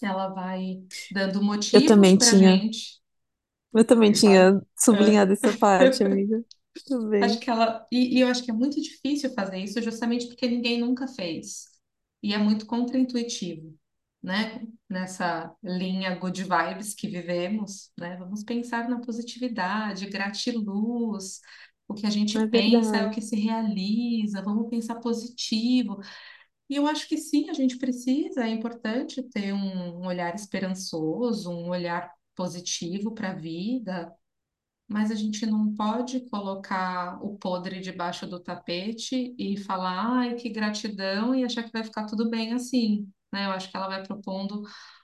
ela 0.02 0.28
vai 0.30 0.82
dando 1.10 1.42
motivos 1.42 2.12
para 2.14 2.30
a 2.32 2.34
gente. 2.34 3.00
eu 3.74 3.84
também 3.86 4.12
tinha 4.12 4.60
sublinhado 4.76 5.32
essa 5.32 5.52
parte, 5.52 6.02
amiga. 6.04 6.44
Acho 7.20 7.38
que 7.40 7.50
ela. 7.50 7.86
E, 7.90 8.18
e 8.18 8.20
eu 8.20 8.28
acho 8.28 8.44
que 8.44 8.50
é 8.50 8.54
muito 8.54 8.80
difícil 8.80 9.32
fazer 9.34 9.58
isso 9.58 9.80
justamente 9.82 10.26
porque 10.28 10.48
ninguém 10.48 10.80
nunca 10.80 11.06
fez. 11.08 11.64
E 12.22 12.34
é 12.34 12.38
muito 12.38 12.66
contraintuitivo, 12.66 13.74
né? 14.22 14.66
Nessa 14.88 15.54
linha 15.62 16.14
good 16.16 16.42
vibes 16.42 16.94
que 16.94 17.08
vivemos, 17.08 17.90
né? 17.98 18.16
Vamos 18.18 18.44
pensar 18.44 18.88
na 18.88 19.00
positividade, 19.00 20.06
gratiluz. 20.08 21.40
O 21.88 21.94
que 21.94 22.06
a 22.06 22.10
gente 22.10 22.36
é 22.36 22.46
pensa 22.48 22.96
é 22.96 23.06
o 23.06 23.10
verdade. 23.10 23.14
que 23.14 23.20
se 23.22 23.36
realiza, 23.36 24.42
vamos 24.42 24.68
pensar 24.68 24.96
positivo. 24.96 26.00
E 26.68 26.76
eu 26.76 26.86
acho 26.86 27.08
que 27.08 27.16
sim, 27.16 27.48
a 27.48 27.52
gente 27.52 27.78
precisa, 27.78 28.44
é 28.44 28.50
importante 28.50 29.22
ter 29.30 29.52
um 29.52 30.06
olhar 30.06 30.34
esperançoso, 30.34 31.50
um 31.50 31.68
olhar 31.70 32.12
positivo 32.34 33.14
para 33.14 33.30
a 33.30 33.34
vida, 33.34 34.12
mas 34.88 35.10
a 35.10 35.14
gente 35.14 35.44
não 35.46 35.74
pode 35.74 36.20
colocar 36.30 37.22
o 37.24 37.36
podre 37.38 37.80
debaixo 37.80 38.26
do 38.26 38.40
tapete 38.40 39.34
e 39.38 39.56
falar, 39.58 40.18
ai, 40.20 40.34
que 40.36 40.48
gratidão, 40.50 41.34
e 41.34 41.44
achar 41.44 41.64
que 41.64 41.72
vai 41.72 41.84
ficar 41.84 42.06
tudo 42.06 42.30
bem 42.30 42.52
assim, 42.52 43.10
né? 43.32 43.46
Eu 43.46 43.50
acho 43.50 43.70
que 43.70 43.76
ela 43.76 43.88
vai 43.88 44.02
propondo 44.06 44.62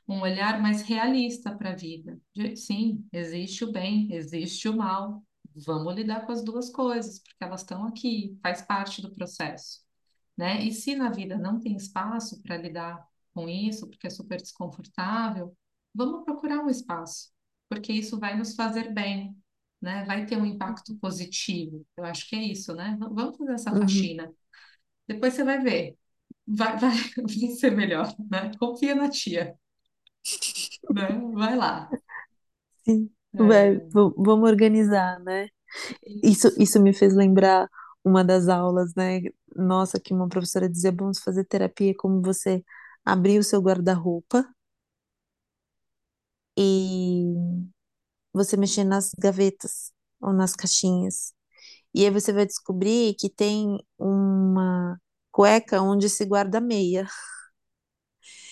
um 0.09 0.21
olhar 0.21 0.61
mais 0.61 0.83
realista 0.83 1.57
para 1.57 1.71
a 1.73 1.77
vida. 1.77 2.19
De- 2.35 2.57
Sim, 2.57 3.07
existe 3.13 3.65
o 3.65 3.73
bem, 3.73 4.09
existe 4.15 4.69
o 4.69 4.77
mal. 4.77 5.23
Vamos 5.67 5.95
lidar 5.95 6.25
com 6.27 6.33
as 6.33 6.45
duas 6.45 6.71
coisas, 6.71 7.19
porque 7.21 7.37
elas 7.45 7.61
estão 7.63 7.85
aqui, 7.87 8.39
faz 8.43 8.63
parte 8.63 9.03
do 9.03 9.13
processo, 9.15 9.81
né? 10.37 10.63
E 10.65 10.73
se 10.73 10.95
na 10.97 11.11
vida 11.11 11.37
não 11.39 11.59
tem 11.61 11.77
espaço 11.77 12.43
para 12.43 12.57
lidar 12.57 13.07
com 13.35 13.49
isso, 13.49 13.89
porque 13.89 14.07
é 14.07 14.11
super 14.11 14.39
desconfortável, 14.41 15.57
vamos 15.95 16.25
procurar 16.25 16.61
um 16.65 16.69
espaço, 16.71 17.31
porque 17.69 17.93
isso 17.93 18.19
vai 18.19 18.37
nos 18.37 18.55
fazer 18.55 18.93
bem, 18.93 19.37
né? 19.83 20.05
Vai 20.07 20.27
ter 20.27 20.37
um 20.39 20.47
impacto 20.47 20.97
positivo. 20.99 21.87
Eu 21.97 22.05
acho 22.05 22.29
que 22.29 22.37
é 22.37 22.43
isso, 22.45 22.75
né? 22.75 22.97
Vamos 23.01 23.37
fazer 23.39 23.53
essa 23.55 23.73
Uhum. 23.73 23.77
faxina. 23.77 24.33
Depois 25.09 25.35
você 25.35 25.45
vai 25.45 25.61
ver. 25.61 25.99
Vai, 26.47 26.79
vai, 26.79 26.93
vai 27.17 27.51
ser 27.59 27.73
melhor, 27.73 28.15
né? 28.31 28.53
Confia 28.59 28.95
na 28.95 29.11
tia, 29.11 29.57
né? 30.89 31.09
Vai 31.35 31.57
lá. 31.57 31.97
Sim, 32.85 33.11
vai, 33.33 33.75
É, 33.75 33.79
v- 33.79 34.13
vamos 34.17 34.49
organizar, 34.51 35.19
né? 35.21 35.49
Isso, 36.23 36.49
isso. 36.59 36.59
isso 36.59 36.81
me 36.83 36.93
fez 36.95 37.15
lembrar 37.15 37.69
uma 38.05 38.25
das 38.25 38.49
aulas, 38.49 38.95
né? 38.97 39.21
Nossa, 39.57 40.01
que 40.01 40.15
uma 40.15 40.29
professora 40.29 40.69
dizia, 40.69 40.93
vamos 40.93 41.21
fazer 41.21 41.45
terapia 41.45 41.95
como 41.97 42.23
você 42.23 42.65
abrir 43.05 43.39
o 43.39 43.45
seu 43.45 43.61
guarda-roupa 43.63 44.47
e 46.57 47.63
você 48.33 48.57
mexer 48.57 48.85
nas 48.85 49.13
gavetas 49.19 49.93
ou 50.21 50.33
nas 50.33 50.55
caixinhas. 50.55 51.33
E 51.95 52.05
aí 52.05 52.11
você 52.13 52.33
vai 52.33 52.47
descobrir 52.47 53.15
que 53.17 53.31
tem 53.31 53.79
uma 53.99 54.99
cueca 55.33 55.83
onde 55.83 56.09
se 56.11 56.25
guarda 56.27 56.59
a 56.59 56.61
meia 56.61 57.09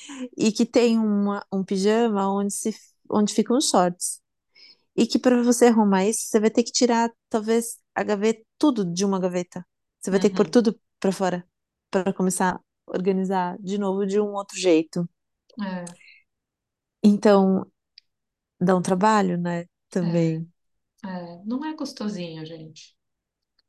e 0.37 0.53
que 0.53 0.65
tem 0.67 0.99
uma, 0.99 1.45
um 1.53 1.65
pijama 1.65 2.29
onde 2.33 2.53
se 2.53 2.75
onde 3.11 3.35
ficam 3.35 3.57
os 3.59 3.69
shorts. 3.69 4.21
E 4.97 5.07
que 5.07 5.19
para 5.19 5.43
você 5.43 5.67
arrumar 5.67 6.07
isso, 6.07 6.27
você 6.27 6.41
vai 6.41 6.51
ter 6.51 6.65
que 6.65 6.73
tirar 6.73 7.11
talvez 7.31 7.79
a 7.95 8.03
gaveta, 8.05 8.43
tudo 8.59 8.85
de 8.85 9.05
uma 9.05 9.21
gaveta. 9.21 9.67
Você 10.01 10.11
vai 10.11 10.21
ter 10.21 10.31
que 10.31 10.37
pôr 10.37 10.47
Uhum. 10.47 10.51
tudo 10.51 10.79
para 11.01 11.13
fora 11.13 11.47
para 11.91 12.13
começar 12.15 12.57
a 12.57 12.61
organizar 12.93 13.59
de 13.61 13.79
novo 13.79 14.07
de 14.07 14.21
um 14.21 14.35
outro 14.35 14.59
jeito. 14.59 15.09
É, 15.61 15.97
Então, 17.03 17.71
dá 18.61 18.77
um 18.77 18.83
trabalho, 18.83 19.37
né? 19.39 19.67
é, 20.03 20.07
Também. 20.09 20.51
é. 21.09 21.45
Não 21.47 21.65
é 21.67 21.75
gostosinho, 21.77 22.45
gente. 22.47 22.97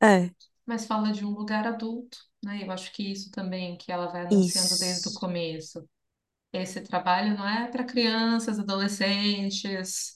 É, 0.00 0.32
Mas 0.66 0.86
fala 0.86 1.12
de 1.12 1.24
um 1.24 1.30
lugar 1.30 1.66
adulto, 1.66 2.18
né? 2.44 2.62
Eu 2.64 2.70
acho 2.70 2.92
que 2.92 3.02
isso 3.10 3.30
também 3.30 3.76
que 3.76 3.90
ela 3.92 4.06
vai 4.08 4.22
anunciando 4.26 4.76
desde 4.78 5.08
o 5.08 5.12
isso. 5.12 5.12
começo. 5.12 5.88
Esse 6.52 6.82
trabalho 6.82 7.36
não 7.36 7.48
é 7.48 7.68
para 7.70 7.84
crianças, 7.84 8.58
adolescentes, 8.58 10.14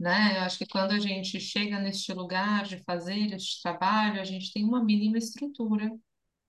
né? 0.00 0.38
Eu 0.38 0.42
acho 0.42 0.58
que 0.58 0.66
quando 0.68 0.92
a 0.92 1.00
gente 1.00 1.40
chega 1.40 1.80
neste 1.80 2.12
lugar 2.14 2.64
de 2.64 2.78
fazer 2.84 3.34
este 3.34 3.62
trabalho, 3.62 4.20
a 4.20 4.24
gente 4.24 4.52
tem 4.52 4.64
uma 4.64 4.84
mínima 4.84 5.18
estrutura, 5.18 5.90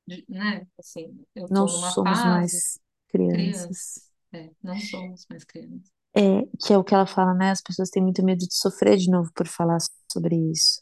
de- 0.08 0.26
né? 0.30 0.68
Assim, 0.80 1.26
eu 1.36 1.48
Não 1.50 1.68
estou 1.68 1.72
numa 1.72 1.94
somos 1.94 2.24
fase 2.24 2.24
mais 2.24 2.80
crianças. 3.10 3.28
crianças, 3.30 4.12
é, 4.34 4.52
não 4.64 4.80
somos 4.82 5.26
mais 5.30 5.44
crianças. 5.46 5.92
É, 6.18 6.42
que 6.66 6.74
é 6.74 6.78
o 6.78 6.84
que 6.84 6.96
ela 6.96 7.06
fala, 7.06 7.34
né? 7.34 7.52
As 7.52 7.62
pessoas 7.62 7.90
têm 7.90 8.02
muito 8.04 8.24
medo 8.24 8.40
de 8.40 8.56
sofrer 8.56 8.98
de 8.98 9.10
novo 9.12 9.32
por 9.36 9.48
falar 9.48 9.78
sobre 10.12 10.36
isso. 10.52 10.82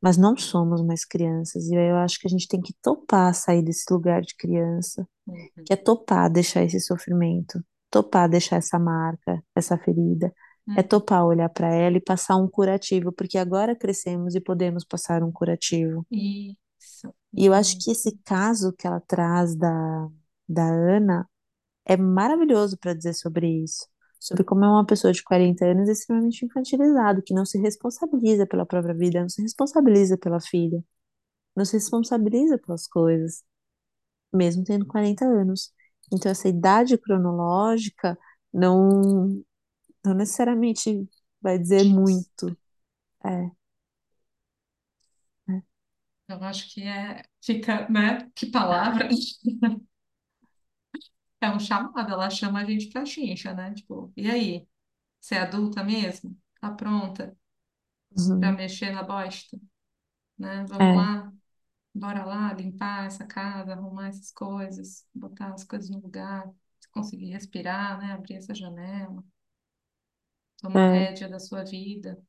Mas 0.00 0.16
não 0.16 0.36
somos 0.36 0.82
mais 0.84 1.04
crianças. 1.04 1.66
E 1.68 1.76
aí 1.76 1.88
eu 1.90 1.96
acho 1.96 2.20
que 2.20 2.26
a 2.28 2.30
gente 2.30 2.46
tem 2.48 2.60
que 2.60 2.74
topar 2.82 3.34
sair 3.34 3.62
desse 3.62 3.92
lugar 3.92 4.22
de 4.22 4.34
criança, 4.36 5.06
Uhum, 5.26 5.64
que 5.64 5.72
é 5.72 5.76
topar 5.76 6.30
deixar 6.30 6.64
esse 6.64 6.80
sofrimento, 6.80 7.64
topar 7.90 8.28
deixar 8.28 8.56
essa 8.58 8.78
marca, 8.78 9.42
essa 9.56 9.78
ferida. 9.78 10.32
É 10.76 10.82
uhum. 10.82 10.88
topar 10.88 11.24
olhar 11.26 11.48
para 11.50 11.68
ela 11.74 11.96
e 11.98 12.00
passar 12.02 12.36
um 12.36 12.48
curativo, 12.48 13.12
porque 13.12 13.38
agora 13.38 13.76
crescemos 13.76 14.34
e 14.36 14.40
podemos 14.40 14.84
passar 14.84 15.22
um 15.24 15.32
curativo. 15.32 16.06
Isso, 16.10 17.14
E 17.36 17.46
eu 17.46 17.52
acho 17.54 17.76
que 17.78 17.90
isso. 17.90 17.92
esse 17.92 18.16
caso 18.24 18.72
que 18.72 18.86
ela 18.86 19.00
traz 19.00 19.54
da, 19.56 20.08
da 20.48 20.64
Ana 20.64 21.28
é 21.86 21.96
maravilhoso 21.96 22.78
para 22.78 22.94
dizer 22.94 23.14
sobre 23.14 23.48
isso. 23.64 23.86
Sobre 24.20 24.44
como 24.44 24.64
é 24.64 24.68
uma 24.68 24.86
pessoa 24.86 25.12
de 25.12 25.22
40 25.22 25.64
anos 25.66 25.88
extremamente 25.88 26.44
infantilizado, 26.44 27.22
que 27.22 27.34
não 27.34 27.44
se 27.46 27.58
responsabiliza 27.58 28.46
pela 28.46 28.66
própria 28.66 28.94
vida, 28.94 29.20
não 29.20 29.28
se 29.28 29.42
responsabiliza 29.42 30.18
pela 30.18 30.40
filha, 30.40 30.82
não 31.56 31.64
se 31.64 31.74
responsabiliza 31.76 32.58
pelas 32.58 32.86
coisas, 32.88 33.44
mesmo 34.32 34.64
tendo 34.64 34.86
40 34.86 35.24
anos. 35.24 35.72
Então, 36.12 36.30
essa 36.30 36.48
idade 36.48 36.98
cronológica 36.98 38.18
não, 38.52 39.42
não 40.04 40.14
necessariamente 40.14 41.08
vai 41.40 41.58
dizer 41.58 41.82
Diz. 41.82 41.92
muito. 41.92 42.56
É, 43.24 43.50
é. 45.48 45.62
Eu 46.28 46.42
acho 46.44 46.72
que 46.72 46.82
é, 46.82 47.22
fica, 47.42 47.88
né? 47.88 48.30
Que 48.34 48.46
palavra? 48.46 49.08
É 51.40 51.48
um 51.50 51.58
chamado, 51.60 52.12
ela 52.12 52.28
chama 52.30 52.60
a 52.60 52.64
gente 52.64 52.88
pra 52.90 53.04
chincha, 53.06 53.54
né? 53.54 53.72
Tipo, 53.74 54.12
e 54.16 54.30
aí? 54.30 54.66
Você 55.20 55.36
é 55.36 55.40
adulta 55.42 55.84
mesmo? 55.84 56.36
Tá 56.60 56.70
pronta 56.72 57.36
pra 58.38 58.52
Uhum. 58.52 58.52
mexer 58.52 58.90
na 58.92 59.02
bosta, 59.02 59.58
né? 60.38 60.64
Vamos 60.68 60.94
É, 60.94 60.94
lá, 60.94 61.32
bora 61.94 62.24
lá 62.26 62.52
limpar 62.54 63.06
essa 63.06 63.26
casa, 63.26 63.72
arrumar 63.74 64.08
essas 64.08 64.32
coisas, 64.32 65.06
botar 65.14 65.54
as 65.54 65.64
coisas 65.64 65.90
no 65.90 66.00
lugar, 66.00 66.50
conseguir 66.92 67.30
respirar, 67.32 67.98
né? 68.00 68.12
Abrir 68.14 68.36
essa 68.36 68.54
janela, 68.54 69.24
tomar 70.60 70.84
é, 70.84 70.86
rédea 70.86 71.28
da 71.30 71.38
sua 71.40 71.64
vida. 71.64 72.22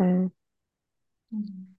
é. 0.00 0.30
Uhum. 1.32 1.77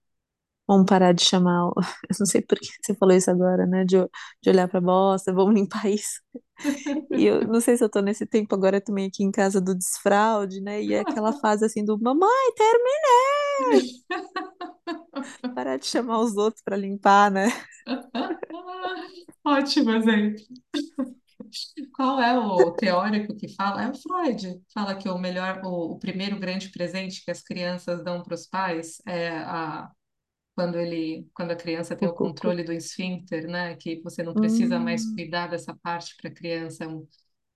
Vamos 0.70 0.86
parar 0.88 1.12
de 1.14 1.24
chamar. 1.24 1.68
o- 1.68 1.74
Eu 2.10 2.16
não 2.20 2.26
sei 2.26 2.42
por 2.42 2.58
que 2.60 2.68
você 2.82 2.94
falou 2.96 3.16
isso 3.16 3.30
agora, 3.30 3.66
né? 3.66 3.84
De, 3.84 3.96
de 4.42 4.50
olhar 4.50 4.68
pra 4.68 4.80
bosta, 4.80 5.32
vamos 5.34 5.54
limpar 5.54 5.86
isso. 5.90 6.20
E 7.14 7.24
eu 7.26 7.46
não 7.48 7.60
sei 7.60 7.76
se 7.76 7.84
eu 7.84 7.90
tô 7.90 8.00
nesse 8.00 8.26
tempo 8.26 8.54
agora 8.54 8.80
também 8.80 9.06
aqui 9.08 9.24
em 9.24 9.30
casa 9.32 9.60
do 9.60 9.74
desfraude, 9.74 10.60
né? 10.62 10.82
E 10.82 10.94
é 10.94 11.00
aquela 11.00 11.32
fase 11.32 11.64
assim 11.66 11.84
do 11.84 11.98
mamãe, 12.00 12.54
terminei! 12.56 14.00
Parar 15.54 15.78
de 15.78 15.86
chamar 15.86 16.20
os 16.20 16.36
outros 16.36 16.62
pra 16.62 16.76
limpar, 16.76 17.30
né? 17.30 17.48
Ótimo 19.44 19.90
exemplo. 19.92 20.42
Qual 21.94 22.20
é 22.20 22.38
o 22.38 22.72
teórico 22.72 23.34
que 23.36 23.48
fala? 23.54 23.84
É 23.84 23.88
o 23.90 23.94
Freud. 23.94 24.60
Fala 24.72 24.94
que 24.96 25.08
o 25.08 25.18
melhor, 25.18 25.60
o, 25.64 25.92
o 25.94 25.98
primeiro 25.98 26.38
grande 26.38 26.70
presente 26.70 27.24
que 27.24 27.30
as 27.30 27.42
crianças 27.42 28.02
dão 28.04 28.22
para 28.22 28.34
os 28.34 28.46
pais 28.46 29.00
é 29.06 29.30
a, 29.38 29.90
quando 30.60 30.78
ele, 30.78 31.28
quando 31.34 31.52
a 31.52 31.56
criança 31.56 31.96
tem 31.96 32.08
O 32.08 32.14
controle 32.14 32.64
do 32.64 32.72
esfíncter, 32.72 33.46
né? 33.48 33.76
Que 33.76 34.00
você 34.02 34.22
não 34.22 34.36
precisa 34.36 34.78
mais 34.78 35.06
Hum, 35.06 35.14
cuidar 35.14 35.48
dessa 35.48 35.74
parte 35.76 36.16
para 36.16 36.30
a 36.30 36.34
criança. 36.34 36.84
É 36.84 36.88
um, 36.88 37.08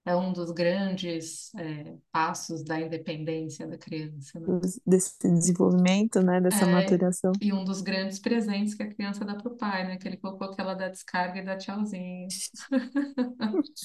é 0.06 0.16
um 0.16 0.32
dos 0.32 0.52
grandes 0.52 1.54
é, 1.56 1.96
passos 2.12 2.64
da 2.64 2.80
independência 2.80 3.66
da 3.68 3.78
criança, 3.78 4.40
né? 4.40 4.54
desse 4.86 5.16
desenvolvimento, 5.22 6.20
né? 6.22 6.40
Dessa 6.40 6.66
É, 6.66 6.66
maturação. 6.66 7.40
e 7.40 7.52
um 7.52 7.64
dos 7.64 7.80
grandes 7.82 8.18
presentes 8.18 8.74
que 8.74 8.82
a 8.82 8.88
criança 8.94 9.24
dá 9.24 9.34
para 9.34 9.48
o 9.52 9.56
pai, 9.56 9.84
né? 9.86 9.94
Aquele 9.94 10.16
cocô 10.16 10.54
que 10.54 10.60
ela 10.60 10.74
dá 10.74 10.88
descarga 10.88 11.40
e 11.40 11.44
dá 11.44 11.56
tchauzinho. 11.56 12.28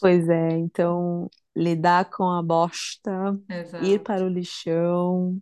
Pois 0.00 0.28
é, 0.28 0.50
então 0.58 1.30
lidar 1.56 2.10
com 2.10 2.24
a 2.30 2.42
bosta, 2.42 3.10
ir 3.78 4.00
Exato. 4.00 4.02
para 4.02 4.24
o 4.24 4.28
lixão, 4.28 5.40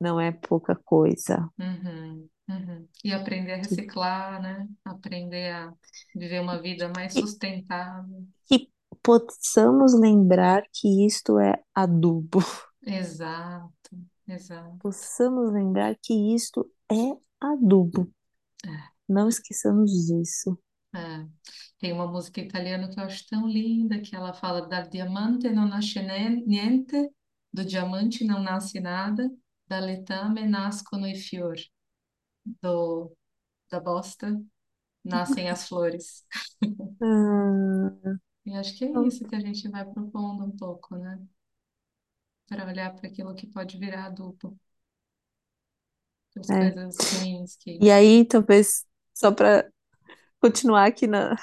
não 0.00 0.18
é 0.18 0.32
pouca 0.32 0.74
coisa. 0.74 1.48
Uhum, 1.58 2.28
uhum. 2.48 2.88
E 3.04 3.12
aprender 3.12 3.52
a 3.52 3.56
reciclar, 3.56 4.40
né? 4.40 4.66
Aprender 4.84 5.52
a 5.52 5.72
viver 6.14 6.40
uma 6.40 6.60
vida 6.60 6.90
mais 6.94 7.12
que, 7.12 7.20
sustentável. 7.20 8.26
que 8.46 8.70
possamos 9.02 9.92
lembrar 9.92 10.62
que 10.72 11.06
isto 11.06 11.38
é 11.38 11.62
adubo. 11.74 12.40
Exato, 12.82 13.90
exato. 14.26 14.78
Possamos 14.78 15.52
lembrar 15.52 15.94
que 16.02 16.34
isto 16.34 16.70
é 16.90 17.16
adubo. 17.40 18.10
Não 19.08 19.28
esqueçamos 19.28 19.90
disso. 20.06 20.58
É. 20.94 21.26
Tem 21.78 21.92
uma 21.92 22.06
música 22.06 22.40
italiana 22.40 22.88
que 22.88 22.98
eu 22.98 23.04
acho 23.04 23.26
tão 23.28 23.46
linda 23.48 24.00
que 24.00 24.14
ela 24.14 24.32
fala 24.32 24.68
da 24.68 24.82
diamante 24.82 25.48
non 25.50 25.66
nasce 25.66 26.00
niente, 26.46 27.10
do 27.52 27.64
diamante 27.64 28.24
não 28.24 28.42
nasce 28.42 28.80
nada, 28.80 29.30
da 29.70 29.78
letame 29.80 30.46
nascono 30.46 31.06
i 31.06 31.14
fior, 31.14 31.56
do, 32.62 33.16
da 33.70 33.80
bosta 33.80 34.40
nascem 35.04 35.50
as 35.50 35.68
flores. 35.68 36.24
Ah, 37.02 38.20
E 38.44 38.54
acho 38.54 38.76
que 38.76 38.84
é 38.84 38.90
isso 39.06 39.26
que 39.26 39.34
a 39.36 39.40
gente 39.40 39.66
vai 39.70 39.84
propondo 39.84 40.44
um 40.44 40.54
pouco, 40.56 40.94
né? 40.96 41.18
Para 42.48 42.66
olhar 42.66 42.94
para 42.94 43.08
aquilo 43.08 43.34
que 43.34 43.46
pode 43.46 43.78
virar 43.78 44.10
para 46.32 46.42
as 46.42 46.50
é. 46.50 46.58
coisas 46.74 46.96
ruins 47.14 47.56
que. 47.56 47.78
E 47.80 47.90
aí, 47.90 48.24
talvez, 48.26 48.84
só 49.14 49.32
para 49.32 49.70
continuar 50.40 50.86
aqui 50.86 51.06
na, 51.06 51.36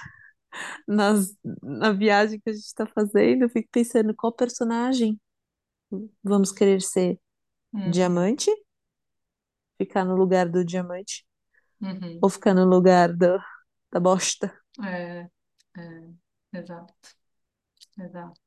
nas, 0.87 1.35
na 1.63 1.91
viagem 1.93 2.39
que 2.39 2.49
a 2.49 2.53
gente 2.53 2.65
está 2.65 2.85
fazendo, 2.87 3.43
eu 3.43 3.49
fico 3.49 3.69
pensando 3.71 4.15
qual 4.15 4.33
personagem 4.33 5.19
vamos 6.23 6.51
querer 6.51 6.81
ser? 6.81 7.19
Uhum, 7.73 7.91
Diamante? 7.91 8.51
Ficar 9.77 10.06
no 10.06 10.15
lugar 10.15 10.47
do 10.49 10.63
diamante? 10.63 11.25
uhum. 11.82 12.21
Ou 12.21 12.30
ficar 12.30 12.53
no 12.53 12.65
lugar 12.65 13.13
do, 13.13 13.39
da 13.91 13.99
bosta? 13.99 14.53
É, 14.84 15.30
é, 15.77 16.60
exato, 16.60 16.93
exato. 17.99 18.39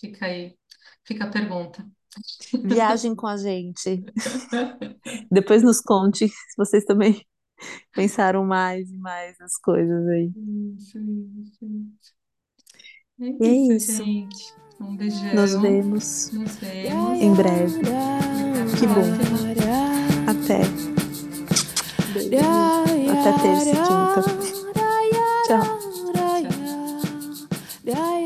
Fica 0.00 0.26
aí, 0.26 0.56
fica 1.04 1.24
a 1.24 1.30
pergunta. 1.30 1.86
Viagem 2.62 3.14
com 3.14 3.26
a 3.26 3.36
gente. 3.36 4.04
Depois 5.30 5.62
nos 5.62 5.80
conte 5.80 6.28
se 6.28 6.56
vocês 6.56 6.84
também 6.84 7.24
pensaram 7.94 8.44
mais 8.44 8.90
e 8.90 8.96
mais 8.96 9.38
nas 9.38 9.56
coisas 9.58 10.06
aí. 10.08 10.32
Isso, 10.34 10.98
isso. 10.98 11.66
É 13.20 13.26
é 13.40 13.48
isso, 13.48 13.72
isso. 13.76 13.92
gente. 13.96 14.54
Um 14.80 14.90
Nos 14.90 14.96
beijão. 14.96 15.60
vemos 15.60 16.30
Nos 16.32 16.56
vemos. 16.56 17.20
em 17.20 17.34
breve. 17.34 17.80
Que 18.78 18.86
bom. 18.86 19.02
Até. 20.26 20.58
Beijo. 22.12 23.10
Até 23.10 23.32
terça 23.42 23.70
e 23.70 23.72
quinta. 23.72 24.22
Tchau. 25.46 25.64
Tchau. 27.84 28.17